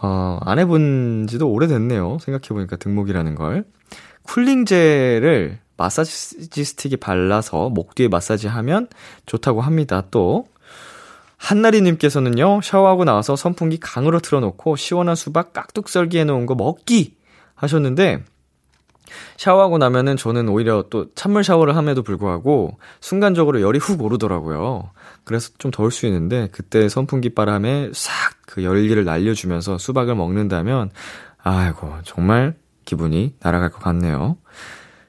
어, 0.01 0.37
안 0.41 0.59
해본 0.59 1.27
지도 1.29 1.49
오래됐네요. 1.49 2.17
생각해보니까 2.19 2.75
등목이라는 2.75 3.35
걸. 3.35 3.63
쿨링젤을 4.25 5.59
마사지 5.77 6.63
스틱에 6.63 6.95
발라서 6.97 7.69
목 7.69 7.95
뒤에 7.95 8.07
마사지 8.07 8.47
하면 8.47 8.87
좋다고 9.25 9.61
합니다. 9.61 10.03
또, 10.11 10.47
한나리님께서는요, 11.37 12.61
샤워하고 12.61 13.03
나와서 13.03 13.35
선풍기 13.35 13.77
강으로 13.79 14.19
틀어놓고 14.19 14.77
시원한 14.77 15.15
수박 15.15 15.53
깍둑 15.53 15.89
썰기 15.89 16.17
해놓은 16.19 16.45
거 16.45 16.55
먹기! 16.55 17.15
하셨는데, 17.55 18.23
샤워하고 19.37 19.77
나면은 19.77 20.17
저는 20.17 20.49
오히려 20.49 20.85
또 20.89 21.13
찬물 21.13 21.43
샤워를 21.43 21.75
함에도 21.75 22.01
불구하고 22.01 22.79
순간적으로 23.01 23.61
열이 23.61 23.77
훅 23.79 24.01
오르더라고요. 24.01 24.89
그래서 25.23 25.51
좀 25.59 25.69
더울 25.71 25.91
수 25.91 26.07
있는데 26.07 26.49
그때 26.51 26.89
선풍기 26.89 27.29
바람에 27.29 27.91
싹 27.93 28.35
그 28.45 28.63
열기를 28.63 29.03
날려주면서 29.05 29.77
수박을 29.77 30.15
먹는다면 30.15 30.91
아이고 31.37 31.93
정말 32.03 32.55
기분이 32.85 33.35
날아갈 33.41 33.71
것 33.71 33.79
같네요. 33.79 34.37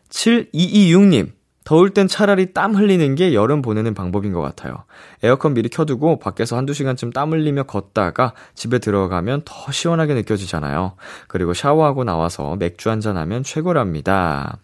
7226님 0.08 1.36
더울 1.66 1.90
땐 1.90 2.06
차라리 2.06 2.52
땀 2.52 2.76
흘리는 2.76 3.16
게 3.16 3.34
여름 3.34 3.60
보내는 3.60 3.92
방법인 3.92 4.32
것 4.32 4.40
같아요. 4.40 4.84
에어컨 5.24 5.52
미리 5.52 5.68
켜두고 5.68 6.20
밖에서 6.20 6.56
한두 6.56 6.72
시간쯤 6.72 7.10
땀 7.10 7.32
흘리며 7.32 7.64
걷다가 7.64 8.34
집에 8.54 8.78
들어가면 8.78 9.42
더 9.44 9.72
시원하게 9.72 10.14
느껴지잖아요. 10.14 10.94
그리고 11.26 11.54
샤워하고 11.54 12.04
나와서 12.04 12.54
맥주 12.54 12.88
한잔 12.88 13.16
하면 13.16 13.42
최고랍니다. 13.42 14.58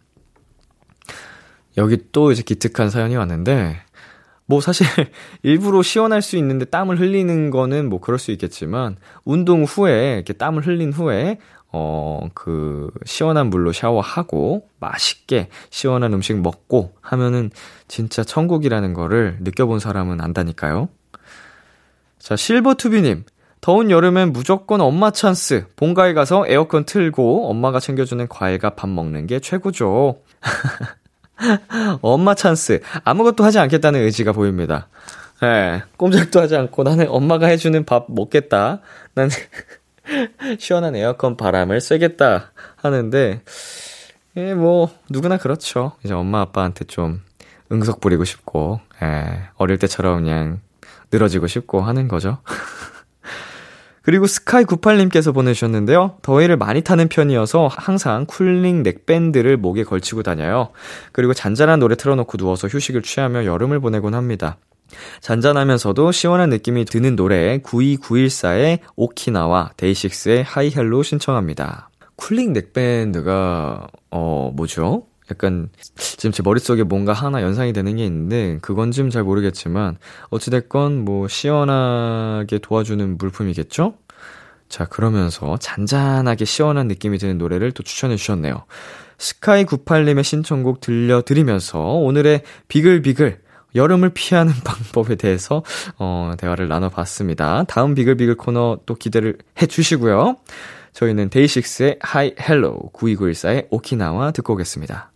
여기 1.77 1.98
또 2.12 2.31
이제 2.31 2.42
기특한 2.44 2.88
사연이 2.88 3.16
왔는데, 3.16 3.81
뭐 4.46 4.61
사실 4.61 4.87
일부러 5.42 5.83
시원할 5.83 6.22
수 6.22 6.37
있는데 6.37 6.66
땀을 6.66 7.01
흘리는 7.01 7.51
거는 7.51 7.88
뭐 7.88 8.01
그럴 8.01 8.20
수 8.20 8.31
있겠지만, 8.31 8.96
운동 9.25 9.64
후에, 9.64 10.14
이렇게 10.14 10.35
땀을 10.35 10.64
흘린 10.64 10.92
후에, 10.92 11.38
어, 11.72 12.28
그, 12.35 12.90
시원한 13.04 13.48
물로 13.48 13.72
샤워하고, 13.72 14.68
맛있게 14.78 15.48
시원한 15.70 16.12
음식 16.12 16.38
먹고 16.38 16.94
하면은 17.00 17.50
진짜 17.88 18.22
천국이라는 18.22 18.92
거를 18.92 19.38
느껴본 19.40 19.78
사람은 19.78 20.20
안다니까요. 20.20 20.88
자, 22.18 22.37
실버투비님. 22.37 23.24
더운 23.62 23.90
여름엔 23.90 24.32
무조건 24.32 24.80
엄마 24.80 25.11
찬스. 25.12 25.66
본가에 25.76 26.14
가서 26.14 26.44
에어컨 26.46 26.85
틀고 26.85 27.48
엄마가 27.48 27.80
챙겨주는 27.80 28.26
과일과 28.28 28.70
밥 28.70 28.90
먹는 28.90 29.26
게 29.26 29.38
최고죠. 29.38 30.20
엄마 32.02 32.35
찬스. 32.35 32.82
아무것도 33.04 33.44
하지 33.44 33.61
않겠다는 33.61 34.00
의지가 34.02 34.32
보입니다. 34.32 34.88
예, 35.42 35.46
네, 35.46 35.82
꼼짝도 35.96 36.40
하지 36.40 36.56
않고 36.56 36.82
나는 36.85 37.08
엄마가 37.08 37.46
해주는 37.46 37.85
밥 37.85 38.06
먹겠다. 38.08 38.80
나는 39.14 39.30
시원한 40.59 40.97
에어컨 40.97 41.37
바람을 41.37 41.81
쐬겠다 41.81 42.53
하는데, 42.77 43.43
예, 44.37 44.55
뭐, 44.55 44.91
누구나 45.09 45.37
그렇죠. 45.37 45.93
이제 46.05 46.15
엄마 46.15 46.41
아빠한테 46.41 46.85
좀 46.85 47.23
응석 47.71 48.01
부리고 48.01 48.25
싶고, 48.25 48.81
예, 49.03 49.49
어릴 49.57 49.79
때처럼 49.79 50.25
그냥 50.25 50.61
늘어지고 51.11 51.47
싶고 51.47 51.81
하는 51.81 52.09
거죠. 52.09 52.38
그리고 54.03 54.27
스카이98님께서 54.27 55.33
보내주셨는데요. 55.33 56.17
더위를 56.23 56.57
많이 56.57 56.83
타는 56.83 57.09
편이어서 57.09 57.69
항상 57.69 58.27
쿨링 58.27 58.83
넥밴드를 58.83 59.57
목에 59.57 59.85
걸치고 59.85 60.25
다녀요. 60.25 60.71
그리고 61.12 61.33
잔잔한 61.33 61.79
노래 61.79 61.95
틀어놓고 61.95 62.37
누워서 62.37 62.67
휴식을 62.67 63.03
취하며 63.03 63.45
여름을 63.45 63.79
보내곤 63.79 64.15
합니다. 64.15 64.57
잔잔하면서도 65.20 66.12
시원한 66.12 66.50
느낌이 66.50 66.85
드는 66.85 67.16
노래 67.16 67.59
92914의 67.59 68.81
오키나와 68.96 69.72
데이식스의 69.76 70.42
Hi 70.44 70.61
Hello 70.61 71.03
신청합니다. 71.02 71.90
cooling 72.16 72.53
neckband가 72.53 73.87
어 74.11 74.52
뭐죠? 74.55 75.07
약간 75.31 75.70
지금 75.96 76.31
제 76.31 76.42
머릿속에 76.42 76.83
뭔가 76.83 77.12
하나 77.12 77.42
연상이 77.42 77.72
되는 77.72 77.96
게 77.96 78.05
있는데 78.05 78.59
그건 78.61 78.90
좀 78.90 79.07
잘 79.07 79.22
모르겠지만 79.22 79.96
어찌 80.31 80.50
됐건 80.50 81.05
뭐 81.05 81.28
시원하게 81.28 82.59
도와주는 82.59 83.18
물품이겠죠? 83.18 83.94
자 84.68 84.85
그러면서 84.87 85.57
잔잔하게 85.59 86.44
시원한 86.44 86.88
느낌이 86.88 87.18
드는 87.18 87.38
노래를 87.38 87.72
또 87.72 87.83
추천해 87.83 88.16
주셨네요. 88.16 88.64
스카이98님의 89.18 90.24
신청곡 90.24 90.81
들려드리면서 90.81 91.78
오늘의 91.78 92.42
비글비글 92.68 93.41
여름을 93.74 94.11
피하는 94.11 94.52
방법에 94.64 95.16
대해서 95.16 95.62
어, 95.98 96.35
대화를 96.38 96.68
나눠봤습니다. 96.68 97.64
다음 97.64 97.94
비글비글 97.94 98.37
코너 98.37 98.78
또 98.87 98.94
기대를 98.94 99.38
해주시고요. 99.61 100.37
저희는 100.92 101.30
데이식스의 101.30 101.98
Hi 102.01 102.35
Hello 102.38 102.90
92914의 102.92 103.66
오키나와 103.70 104.32
듣고 104.32 104.54
오겠습니다. 104.54 105.12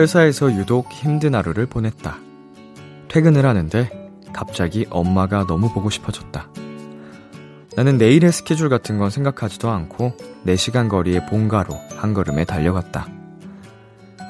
회사에서 0.00 0.50
유독 0.52 0.90
힘든 0.90 1.34
하루를 1.34 1.66
보냈다. 1.66 2.16
퇴근을 3.08 3.44
하는데 3.44 4.10
갑자기 4.32 4.86
엄마가 4.88 5.46
너무 5.46 5.72
보고 5.72 5.90
싶어졌다. 5.90 6.48
나는 7.76 7.98
내일의 7.98 8.32
스케줄 8.32 8.70
같은 8.70 8.98
건 8.98 9.10
생각하지도 9.10 9.68
않고 9.68 10.16
4시간 10.46 10.88
거리의 10.88 11.26
본가로 11.26 11.74
한 11.96 12.14
걸음에 12.14 12.46
달려갔다. 12.46 13.08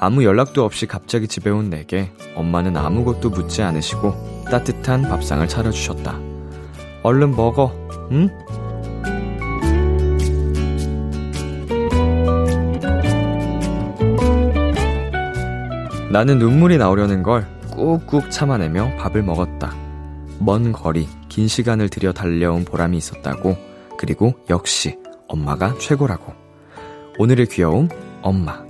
아무 0.01 0.25
연락도 0.25 0.65
없이 0.65 0.87
갑자기 0.87 1.29
집에 1.29 1.51
온 1.51 1.71
내게 1.71 2.11
엄마는 2.35 2.77
아무것도 2.77 3.31
묻지 3.31 3.63
않으시고 3.63 4.45
따뜻한 4.51 5.03
밥상을 5.03 5.47
차려주셨다. 5.47 6.19
얼른 7.05 7.37
먹어, 7.37 7.73
응? 8.11 8.29
나는 16.11 16.41
눈물이 16.41 16.77
나오려는 16.77 17.23
걸 17.23 17.47
꾹꾹 17.71 18.31
참아내며 18.31 18.97
밥을 18.97 19.23
먹었다. 19.23 19.73
먼 20.41 20.73
거리, 20.73 21.07
긴 21.29 21.47
시간을 21.47 21.89
들여 21.89 22.13
달려온 22.13 22.65
보람이 22.65 22.97
있었다고. 22.97 23.57
그리고 23.97 24.35
역시 24.51 24.99
엄마가 25.29 25.79
최고라고. 25.79 26.33
오늘의 27.19 27.47
귀여움, 27.47 27.89
엄마. 28.23 28.65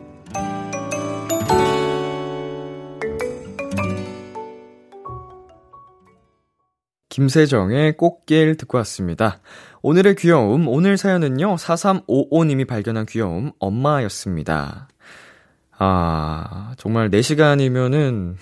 김세정의 7.08 7.96
꽃길 7.96 8.58
듣고 8.58 8.76
왔습니다. 8.78 9.40
오늘의 9.80 10.16
귀여움, 10.16 10.68
오늘 10.68 10.98
사연은요, 10.98 11.56
4355님이 11.56 12.66
발견한 12.66 13.06
귀여움, 13.06 13.52
엄마였습니다. 13.58 14.88
아, 15.82 16.74
정말 16.76 17.10
4시간이면은 17.10 18.36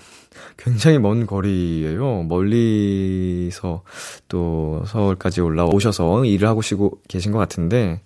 굉장히 0.56 0.98
먼 0.98 1.24
거리예요. 1.24 2.24
멀리서 2.24 3.84
또 4.26 4.82
서울까지 4.86 5.40
올라오셔서 5.40 6.24
일을 6.24 6.48
하고 6.48 6.62
시고 6.62 7.00
계신 7.06 7.30
것 7.30 7.38
같은데, 7.38 8.02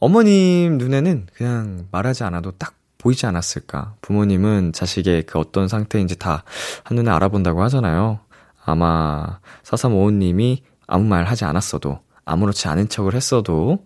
어머님 0.00 0.78
눈에는 0.78 1.26
그냥 1.34 1.86
말하지 1.90 2.24
않아도 2.24 2.52
딱 2.52 2.72
보이지 2.96 3.26
않았을까. 3.26 3.96
부모님은 4.00 4.72
자식의 4.72 5.24
그 5.24 5.38
어떤 5.38 5.68
상태인지 5.68 6.18
다 6.18 6.42
한눈에 6.84 7.10
알아본다고 7.10 7.62
하잖아요. 7.64 8.20
아마 8.64 9.38
4355님이 9.64 10.62
아무 10.86 11.04
말 11.04 11.24
하지 11.24 11.44
않았어도, 11.44 12.00
아무렇지 12.24 12.68
않은 12.68 12.88
척을 12.88 13.14
했어도, 13.14 13.84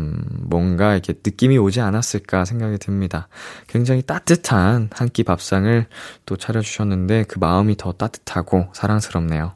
음, 0.00 0.22
뭔가 0.42 0.92
이렇게 0.94 1.14
느낌이 1.14 1.56
오지 1.58 1.80
않았을까 1.80 2.44
생각이 2.44 2.78
듭니다. 2.78 3.28
굉장히 3.68 4.02
따뜻한 4.02 4.90
한 4.92 5.08
끼 5.08 5.22
밥상을 5.22 5.86
또 6.26 6.36
차려주셨는데 6.36 7.24
그 7.28 7.38
마음이 7.38 7.76
더 7.76 7.92
따뜻하고 7.92 8.68
사랑스럽네요. 8.72 9.54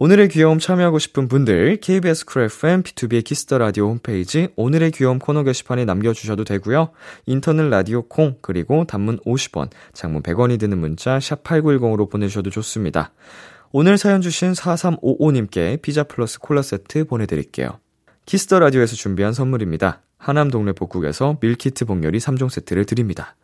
오늘의 0.00 0.28
귀여움 0.28 0.60
참여하고 0.60 1.00
싶은 1.00 1.26
분들 1.26 1.78
KBS 1.80 2.26
쿨 2.26 2.42
FM 2.42 2.82
비투비의 2.84 3.24
키스 3.24 3.45
더 3.45 3.58
라디오 3.58 3.88
홈페이지 3.88 4.48
오늘의 4.54 4.92
귀여움 4.92 5.18
코너 5.18 5.42
게시판에 5.42 5.84
남겨주셔도 5.86 6.44
되고요. 6.44 6.90
인터넷 7.26 7.64
라디오 7.68 8.02
콩 8.02 8.36
그리고 8.40 8.84
단문 8.84 9.18
50원, 9.26 9.70
장문 9.94 10.22
100원이 10.22 10.60
드는 10.60 10.78
문자 10.78 11.18
샵 11.18 11.42
#8910으로 11.42 12.08
보내주셔도 12.10 12.50
좋습니다. 12.50 13.12
오늘 13.72 13.98
사연 13.98 14.20
주신 14.20 14.52
4355님께 14.52 15.82
피자 15.82 16.04
플러스 16.04 16.38
콜라 16.38 16.62
세트 16.62 17.06
보내드릴게요. 17.06 17.80
키스 18.28 18.47
더 18.47 18.58
라디오에서 18.58 18.94
준비한 18.94 19.32
선물입니다. 19.32 20.02
하남 20.18 20.50
동네 20.50 20.72
복국에서 20.72 21.38
밀키트 21.40 21.86
복요리 21.86 22.18
3종 22.18 22.50
세트를 22.50 22.84
드립니다. 22.84 23.36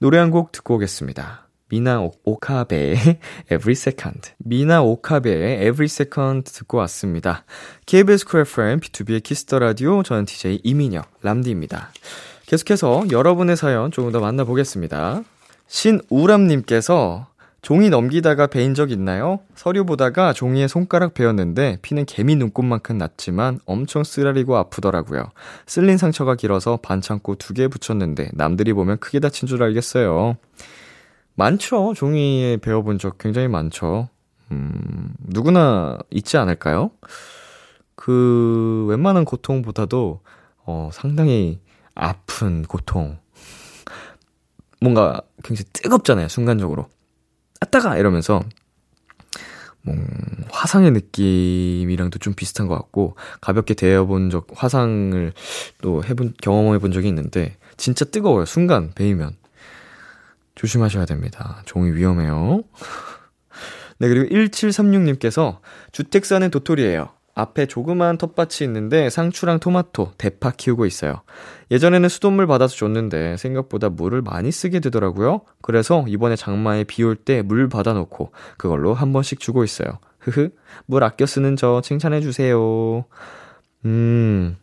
노래 0.00 0.18
한 0.18 0.32
곡 0.32 0.50
듣고 0.50 0.74
오겠습니다. 0.74 1.46
미나 1.68 2.00
오카베의 2.00 2.96
Every 3.46 3.72
Second. 3.74 4.32
미나 4.38 4.82
오카베의 4.82 5.58
Every 5.68 5.84
Second 5.84 6.52
듣고 6.52 6.78
왔습니다. 6.78 7.44
KBS 7.86 8.24
쿨 8.26 8.40
FM 8.40 8.80
비투비의 8.80 9.22
키스 9.22 9.46
더 9.46 9.60
라디오 9.60 10.02
저는 10.02 10.24
DJ 10.24 10.60
이민혁 10.64 11.06
람디입니다. 11.22 11.92
계속해서 12.46 13.04
여러분의 13.12 13.56
사연 13.56 13.92
조금 13.92 14.10
더 14.10 14.18
만나보겠습니다. 14.18 15.22
신우람님께서 15.68 17.28
종이 17.62 17.90
넘기다가 17.90 18.48
베인 18.48 18.74
적 18.74 18.90
있나요? 18.90 19.38
서류 19.54 19.84
보다가 19.84 20.32
종이에 20.32 20.66
손가락 20.66 21.14
베었는데 21.14 21.78
피는 21.80 22.06
개미 22.06 22.34
눈곱만큼 22.34 22.98
났지만 22.98 23.60
엄청 23.66 24.02
쓰라리고 24.02 24.56
아프더라고요. 24.56 25.30
쓸린 25.66 25.96
상처가 25.96 26.34
길어서 26.34 26.78
반창고 26.82 27.36
두 27.36 27.54
개 27.54 27.68
붙였는데 27.68 28.30
남들이 28.34 28.72
보면 28.72 28.98
크게 28.98 29.20
다친 29.20 29.46
줄 29.46 29.62
알겠어요. 29.62 30.36
많죠. 31.36 31.94
종이에 31.94 32.56
베어본 32.56 32.98
적 32.98 33.16
굉장히 33.18 33.46
많죠. 33.46 34.08
음, 34.50 35.14
누구나 35.20 35.98
있지 36.10 36.36
않을까요? 36.38 36.90
그, 37.94 38.86
웬만한 38.88 39.24
고통보다도, 39.24 40.20
어, 40.64 40.90
상당히 40.92 41.60
아픈 41.94 42.62
고통. 42.62 43.18
뭔가 44.80 45.20
굉장히 45.44 45.70
뜨겁잖아요, 45.72 46.28
순간적으로. 46.28 46.86
아따가! 47.62 47.96
이러면서, 47.96 48.42
뭐, 49.82 49.94
화상의 50.50 50.90
느낌이랑도 50.90 52.18
좀 52.18 52.34
비슷한 52.34 52.66
것 52.66 52.74
같고, 52.74 53.16
가볍게 53.40 53.74
대해본 53.74 54.30
적, 54.30 54.48
화상을 54.52 55.32
또 55.80 56.02
해본, 56.04 56.34
경험해본 56.42 56.92
적이 56.92 57.08
있는데, 57.08 57.56
진짜 57.76 58.04
뜨거워요, 58.04 58.46
순간, 58.46 58.90
베이면. 58.94 59.36
조심하셔야 60.54 61.06
됩니다. 61.06 61.62
종이 61.64 61.92
위험해요. 61.92 62.64
네, 63.98 64.08
그리고 64.08 64.34
1736님께서 64.34 65.60
주택 65.92 66.26
사는 66.26 66.50
도토리예요. 66.50 67.10
앞에 67.34 67.64
조그마한 67.66 68.18
텃밭이 68.18 68.66
있는데 68.66 69.08
상추랑 69.08 69.58
토마토, 69.60 70.12
대파 70.18 70.50
키우고 70.56 70.84
있어요. 70.84 71.22
예전에는 71.70 72.08
수돗물 72.08 72.46
받아서 72.46 72.76
줬는데 72.76 73.38
생각보다 73.38 73.88
물을 73.88 74.20
많이 74.20 74.50
쓰게 74.52 74.80
되더라고요. 74.80 75.40
그래서 75.62 76.04
이번에 76.08 76.36
장마에 76.36 76.84
비 76.84 77.02
올 77.04 77.16
때 77.16 77.42
물 77.42 77.68
받아놓고 77.70 78.32
그걸로 78.58 78.92
한 78.94 79.12
번씩 79.14 79.40
주고 79.40 79.64
있어요. 79.64 79.98
흐흐, 80.18 80.50
물 80.86 81.02
아껴 81.04 81.24
쓰는 81.26 81.56
저 81.56 81.80
칭찬해주세요. 81.82 83.04
음, 83.86 84.56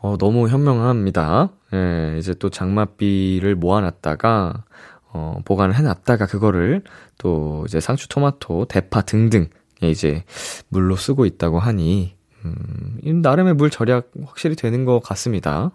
어, 0.00 0.16
너무 0.18 0.48
현명합니다. 0.48 1.50
예, 1.72 2.16
이제 2.18 2.34
또 2.34 2.50
장맛비를 2.50 3.54
모아놨다가, 3.54 4.64
어, 5.12 5.38
보관을 5.44 5.74
해놨다가 5.76 6.26
그거를 6.26 6.82
또 7.18 7.64
이제 7.66 7.80
상추, 7.80 8.08
토마토, 8.08 8.66
대파 8.66 9.02
등등 9.02 9.48
이제 9.90 10.24
물로 10.68 10.96
쓰고 10.96 11.26
있다고 11.26 11.58
하니, 11.58 12.16
음, 12.44 12.98
나름의 13.22 13.54
물 13.54 13.70
절약 13.70 14.10
확실히 14.24 14.56
되는 14.56 14.84
것 14.84 15.00
같습니다. 15.00 15.70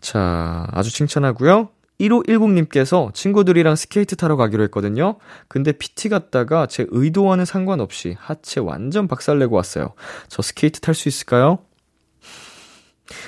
자, 0.00 0.66
아주 0.72 0.92
칭찬하고요. 0.92 1.68
1510님께서 2.00 3.14
친구들이랑 3.14 3.76
스케이트 3.76 4.16
타러 4.16 4.36
가기로 4.36 4.64
했거든요. 4.64 5.18
근데 5.48 5.72
PT 5.72 6.08
갔다가 6.08 6.66
제 6.66 6.86
의도와는 6.90 7.44
상관없이 7.44 8.16
하체 8.18 8.60
완전 8.60 9.06
박살내고 9.06 9.54
왔어요. 9.54 9.94
저 10.28 10.42
스케이트 10.42 10.80
탈 10.80 10.94
수 10.94 11.08
있을까요? 11.08 11.58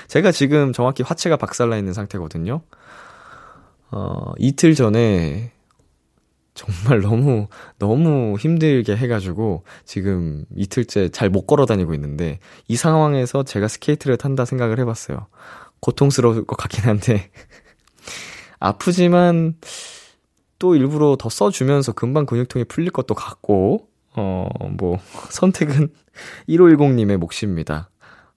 제가 0.08 0.32
지금 0.32 0.72
정확히 0.72 1.02
하체가 1.02 1.36
박살나 1.36 1.76
있는 1.76 1.92
상태거든요. 1.92 2.62
어, 3.90 4.32
이틀 4.38 4.74
전에 4.74 5.52
정말 6.54 7.00
너무, 7.00 7.48
너무 7.78 8.36
힘들게 8.38 8.96
해가지고 8.96 9.64
지금 9.84 10.44
이틀째 10.54 11.08
잘 11.08 11.28
못 11.28 11.46
걸어 11.46 11.66
다니고 11.66 11.94
있는데 11.94 12.38
이 12.68 12.76
상황에서 12.76 13.42
제가 13.42 13.66
스케이트를 13.66 14.16
탄다 14.16 14.44
생각을 14.44 14.78
해봤어요. 14.78 15.26
고통스러울 15.80 16.44
것 16.46 16.56
같긴 16.56 16.84
한데. 16.84 17.30
아프지만 18.60 19.56
또 20.58 20.76
일부러 20.76 21.16
더 21.18 21.28
써주면서 21.28 21.92
금방 21.92 22.24
근육통이 22.24 22.64
풀릴 22.64 22.90
것도 22.90 23.14
같고, 23.14 23.88
어, 24.16 24.48
뭐, 24.78 24.98
선택은 25.28 25.88
1510님의 26.48 27.18
몫입니다. 27.18 27.90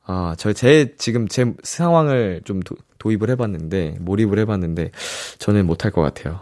아, 0.05 0.35
저, 0.37 0.51
제, 0.51 0.95
지금 0.97 1.27
제 1.27 1.53
상황을 1.63 2.41
좀 2.43 2.61
도, 2.61 2.75
도입을 2.97 3.29
해봤는데, 3.29 3.97
몰입을 4.01 4.39
해봤는데, 4.39 4.91
저는 5.37 5.65
못할 5.65 5.91
것 5.91 6.01
같아요. 6.01 6.41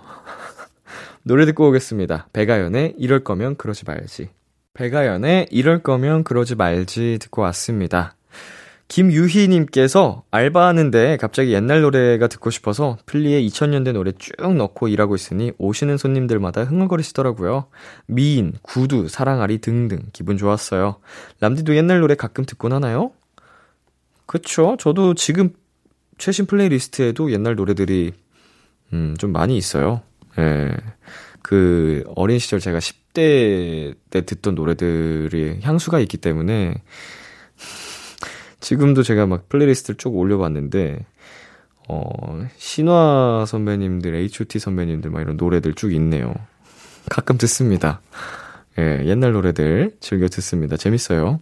노래 1.28 1.48
듣고 1.48 1.70
오겠습니다. 1.70 2.28
배가연의 2.34 2.94
이럴 3.00 3.24
거면 3.24 3.56
그러지 3.56 3.84
말지. 3.84 4.30
배가연의 4.76 5.48
이럴 5.50 5.82
거면 5.82 6.24
그러지 6.24 6.54
말지 6.54 7.18
듣고 7.20 7.42
왔습니다. 7.42 8.16
김유희님께서 8.90 10.22
알바하는데 10.30 11.18
갑자기 11.18 11.54
옛날 11.54 11.82
노래가 11.82 12.28
듣고 12.28 12.52
싶어서 12.52 13.00
플리에 13.08 13.42
2000년대 13.42 13.94
노래 13.94 14.12
쭉 14.12 14.54
넣고 14.54 14.88
일하고 14.88 15.16
있으니 15.16 15.52
오시는 15.58 15.98
손님들마다 15.98 16.64
흥얼거리시더라고요. 16.64 17.70
미인, 18.06 18.54
구두, 18.62 19.08
사랑앓이 19.08 19.58
등등 19.58 20.04
기분 20.14 20.38
좋았어요. 20.38 20.98
람디도 21.40 21.76
옛날 21.76 22.02
노래 22.02 22.14
가끔 22.14 22.46
듣곤 22.46 22.72
하나요? 22.72 23.14
그쵸. 24.28 24.78
저도 24.80 25.16
지금 25.16 25.50
최신 26.20 26.46
playlist에도 26.46 27.32
옛날 27.32 27.56
노래들이, 27.56 28.14
음, 28.94 29.16
좀 29.18 29.32
많이 29.32 29.58
있어요. 29.58 30.04
예. 30.40 30.76
그, 31.42 32.04
어린 32.16 32.40
시절 32.40 32.60
제가 32.60 32.80
10대 32.80 33.96
때 34.10 34.22
듣던 34.26 34.56
노래들이 34.56 35.60
향수가 35.62 36.00
있기 36.00 36.18
때문에, 36.18 36.76
지금도 38.60 39.04
제가 39.04 39.28
막 39.28 39.48
playlist를 39.50 39.98
쭉 39.98 40.16
올려봤는데, 40.16 41.06
어, 41.88 42.48
신화 42.58 43.46
선배님들, 43.48 44.16
H.O.T 44.16 44.60
선배님들 44.60 45.12
막 45.12 45.22
이런 45.22 45.38
노래들 45.38 45.76
쭉 45.76 45.94
있네요. 45.94 46.34
가끔 47.10 47.38
듣습니다. 47.38 48.02
예, 48.80 49.04
옛날 49.06 49.34
노래들 49.34 49.98
즐겨 50.00 50.28
듣습니다. 50.28 50.78
재밌어요. 50.78 51.40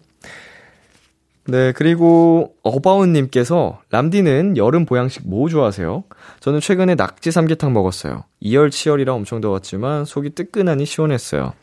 네, 1.45 1.73
그리고 1.73 2.55
어바운님께서 2.63 3.81
람디는 3.89 4.55
여름 4.55 4.85
보양식 4.85 5.27
뭐 5.27 5.49
좋아하세요? 5.49 6.05
저는 6.39 6.61
최근에 6.61 6.95
낙지 6.95 7.31
삼계탕 7.31 7.73
먹었어요. 7.73 8.23
이열치열이라 8.39 9.13
엄청 9.13 9.41
더웠지만 9.41 10.05
속이 10.05 10.31
뜨끈하니 10.31 10.85
시원했어요. 10.85 11.53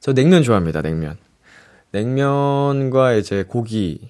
저 0.00 0.14
냉면 0.14 0.42
좋아합니다, 0.42 0.80
냉면. 0.80 1.18
냉면과 1.92 3.14
이제 3.14 3.44
고기, 3.46 4.00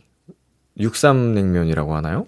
육삼 0.79 1.35
냉면이라고 1.35 1.97
하나요? 1.97 2.27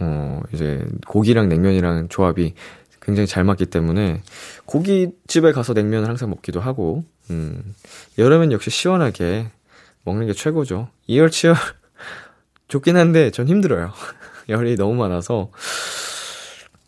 어, 0.00 0.40
이제 0.52 0.84
고기랑 1.06 1.48
냉면이랑 1.48 2.08
조합이 2.08 2.54
굉장히 3.00 3.28
잘 3.28 3.44
맞기 3.44 3.66
때문에 3.66 4.22
고깃집에 4.64 5.52
가서 5.52 5.72
냉면을 5.72 6.08
항상 6.08 6.30
먹기도 6.30 6.58
하고, 6.58 7.04
음, 7.30 7.74
여름엔 8.18 8.50
역시 8.50 8.70
시원하게 8.70 9.46
먹는 10.04 10.26
게 10.26 10.32
최고죠. 10.32 10.88
이열치열 11.06 11.54
좋긴 12.68 12.96
한데 12.96 13.30
전 13.30 13.48
힘들어요. 13.48 13.92
열이 14.48 14.76
너무 14.76 14.94
많아서 14.94 15.50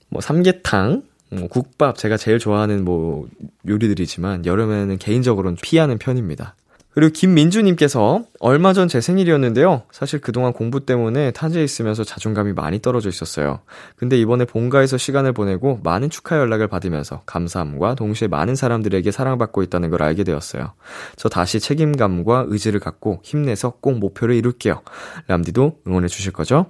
뭐 0.08 0.20
삼계탕, 0.20 1.02
뭐 1.30 1.48
국밥 1.48 1.96
제가 1.96 2.16
제일 2.16 2.38
좋아하는 2.38 2.84
뭐 2.84 3.26
요리들이지만 3.66 4.46
여름에는 4.46 4.98
개인적으로는 4.98 5.56
피하는 5.60 5.98
편입니다. 5.98 6.54
그리고 6.97 7.12
김민주님께서 7.12 8.22
얼마 8.40 8.72
전 8.72 8.88
제 8.88 9.01
생일이었는데요. 9.03 9.82
사실 9.90 10.18
그동안 10.20 10.55
공부 10.55 10.86
때문에 10.86 11.30
타지에 11.32 11.62
있으면서 11.62 12.05
자존감이 12.05 12.55
많이 12.55 12.80
떨어져 12.80 13.11
있었어요. 13.11 13.61
근데 13.97 14.16
이번에 14.16 14.47
본가에서 14.47 14.97
시간을 14.97 15.32
보내고 15.32 15.80
많은 15.82 16.09
축하 16.09 16.38
연락을 16.38 16.68
받으면서 16.68 17.22
감사함과 17.26 17.97
동시에 17.97 18.28
많은 18.28 18.55
사람들에게 18.55 19.11
사랑받고 19.11 19.62
있다는 19.64 19.90
걸 19.90 20.03
알게 20.03 20.24
되었어요. 20.24 20.72
저 21.16 21.28
다시 21.28 21.61
책임감과 21.61 22.47
의지를 22.49 22.80
갖고 22.80 23.20
힘내서 23.22 23.74
꼭 23.80 23.99
목표를 23.99 24.34
이룰게요. 24.36 24.80
람디도 25.26 25.80
응원해 25.86 26.09
주실 26.09 26.32
거죠? 26.32 26.66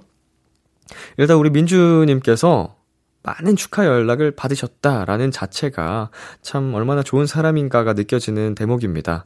일단 1.17 1.37
우리 1.37 1.51
민주님께서 1.51 2.75
많은 3.23 3.55
축하 3.55 3.85
연락을 3.85 4.31
받으셨다라는 4.31 5.31
자체가 5.31 6.09
참 6.41 6.73
얼마나 6.73 7.03
좋은 7.03 7.25
사람인가가 7.25 7.93
느껴지는 7.93 8.55
대목입니다. 8.55 9.25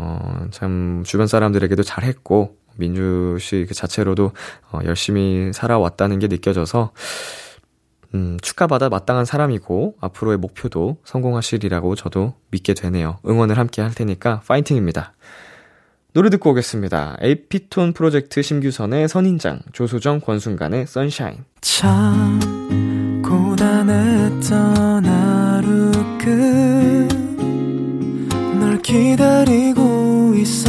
어, 0.00 0.46
참, 0.50 1.02
주변 1.04 1.26
사람들에게도 1.26 1.82
잘했고, 1.82 2.56
민주 2.76 3.36
씨 3.38 3.66
그 3.68 3.74
자체로도 3.74 4.32
어, 4.72 4.78
열심히 4.84 5.52
살아왔다는 5.52 6.18
게 6.18 6.28
느껴져서, 6.28 6.92
음, 8.14 8.38
축하받아 8.40 8.88
마땅한 8.88 9.26
사람이고, 9.26 9.96
앞으로의 10.00 10.38
목표도 10.38 10.96
성공하시리라고 11.04 11.94
저도 11.96 12.34
믿게 12.50 12.72
되네요. 12.74 13.18
응원을 13.28 13.58
함께 13.58 13.82
할 13.82 13.94
테니까, 13.94 14.40
파이팅입니다. 14.46 15.12
노래 16.14 16.30
듣고 16.30 16.50
오겠습니다. 16.50 17.18
에이피톤 17.20 17.92
프로젝트 17.92 18.40
심규선의 18.42 19.06
선인장, 19.06 19.60
조소정, 19.72 20.20
권순간의 20.20 20.86
선샤인. 20.86 21.44
참, 21.60 22.40
고단했던 23.22 25.04
하루 25.04 25.92
끝. 26.18 26.70
기다리고 28.82 29.49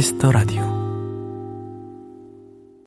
키스 0.00 0.20
더 0.20 0.32
라디오 0.32 0.62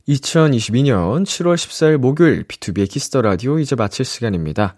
2022년 0.08 1.22
7월 1.22 1.54
14일 1.54 1.98
목요일 1.98 2.44
비투비의 2.46 2.90
키스 2.90 3.10
더 3.10 3.22
라디오 3.22 3.60
이제 3.60 3.76
마칠 3.76 4.04
시간입니다. 4.04 4.74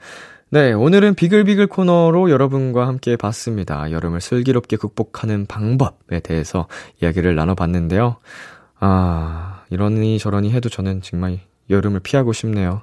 네, 0.50 0.74
오늘은 0.74 1.16
비글비글 1.16 1.68
코너로 1.68 2.30
여러분과 2.30 2.88
함께 2.88 3.16
봤습니다. 3.16 3.90
여름을 3.90 4.20
슬기롭게 4.20 4.76
극복하는 4.76 5.46
방법에 5.46 6.20
대해서 6.20 6.68
이야기를 7.02 7.36
나눠봤는데요. 7.36 8.18
아, 8.82 9.64
이러니 9.70 10.20
저러니 10.20 10.52
해도 10.52 10.68
저는 10.68 11.04
정말 11.04 11.40
여름을 11.70 12.02
피하고 12.02 12.34
싶네요. 12.34 12.82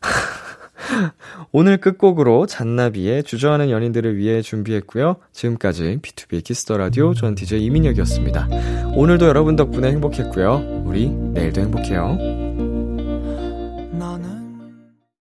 오늘 1.52 1.76
끝곡으로 1.76 2.46
잔나비의 2.46 3.24
주저하는 3.24 3.70
연인들을 3.70 4.16
위해 4.16 4.42
준비했고요. 4.42 5.16
지금까지 5.32 5.98
비투비의 6.02 6.44
키스 6.44 6.64
더 6.64 6.76
라디오 6.76 7.14
전 7.14 7.34
DJ 7.34 7.64
이민혁이었습니다. 7.64 8.48
오늘도 8.94 9.26
여러분 9.26 9.56
덕분에 9.56 9.88
행복했고요. 9.88 10.82
우리 10.84 11.10
내일도 11.10 11.60
행복해요. 11.60 12.63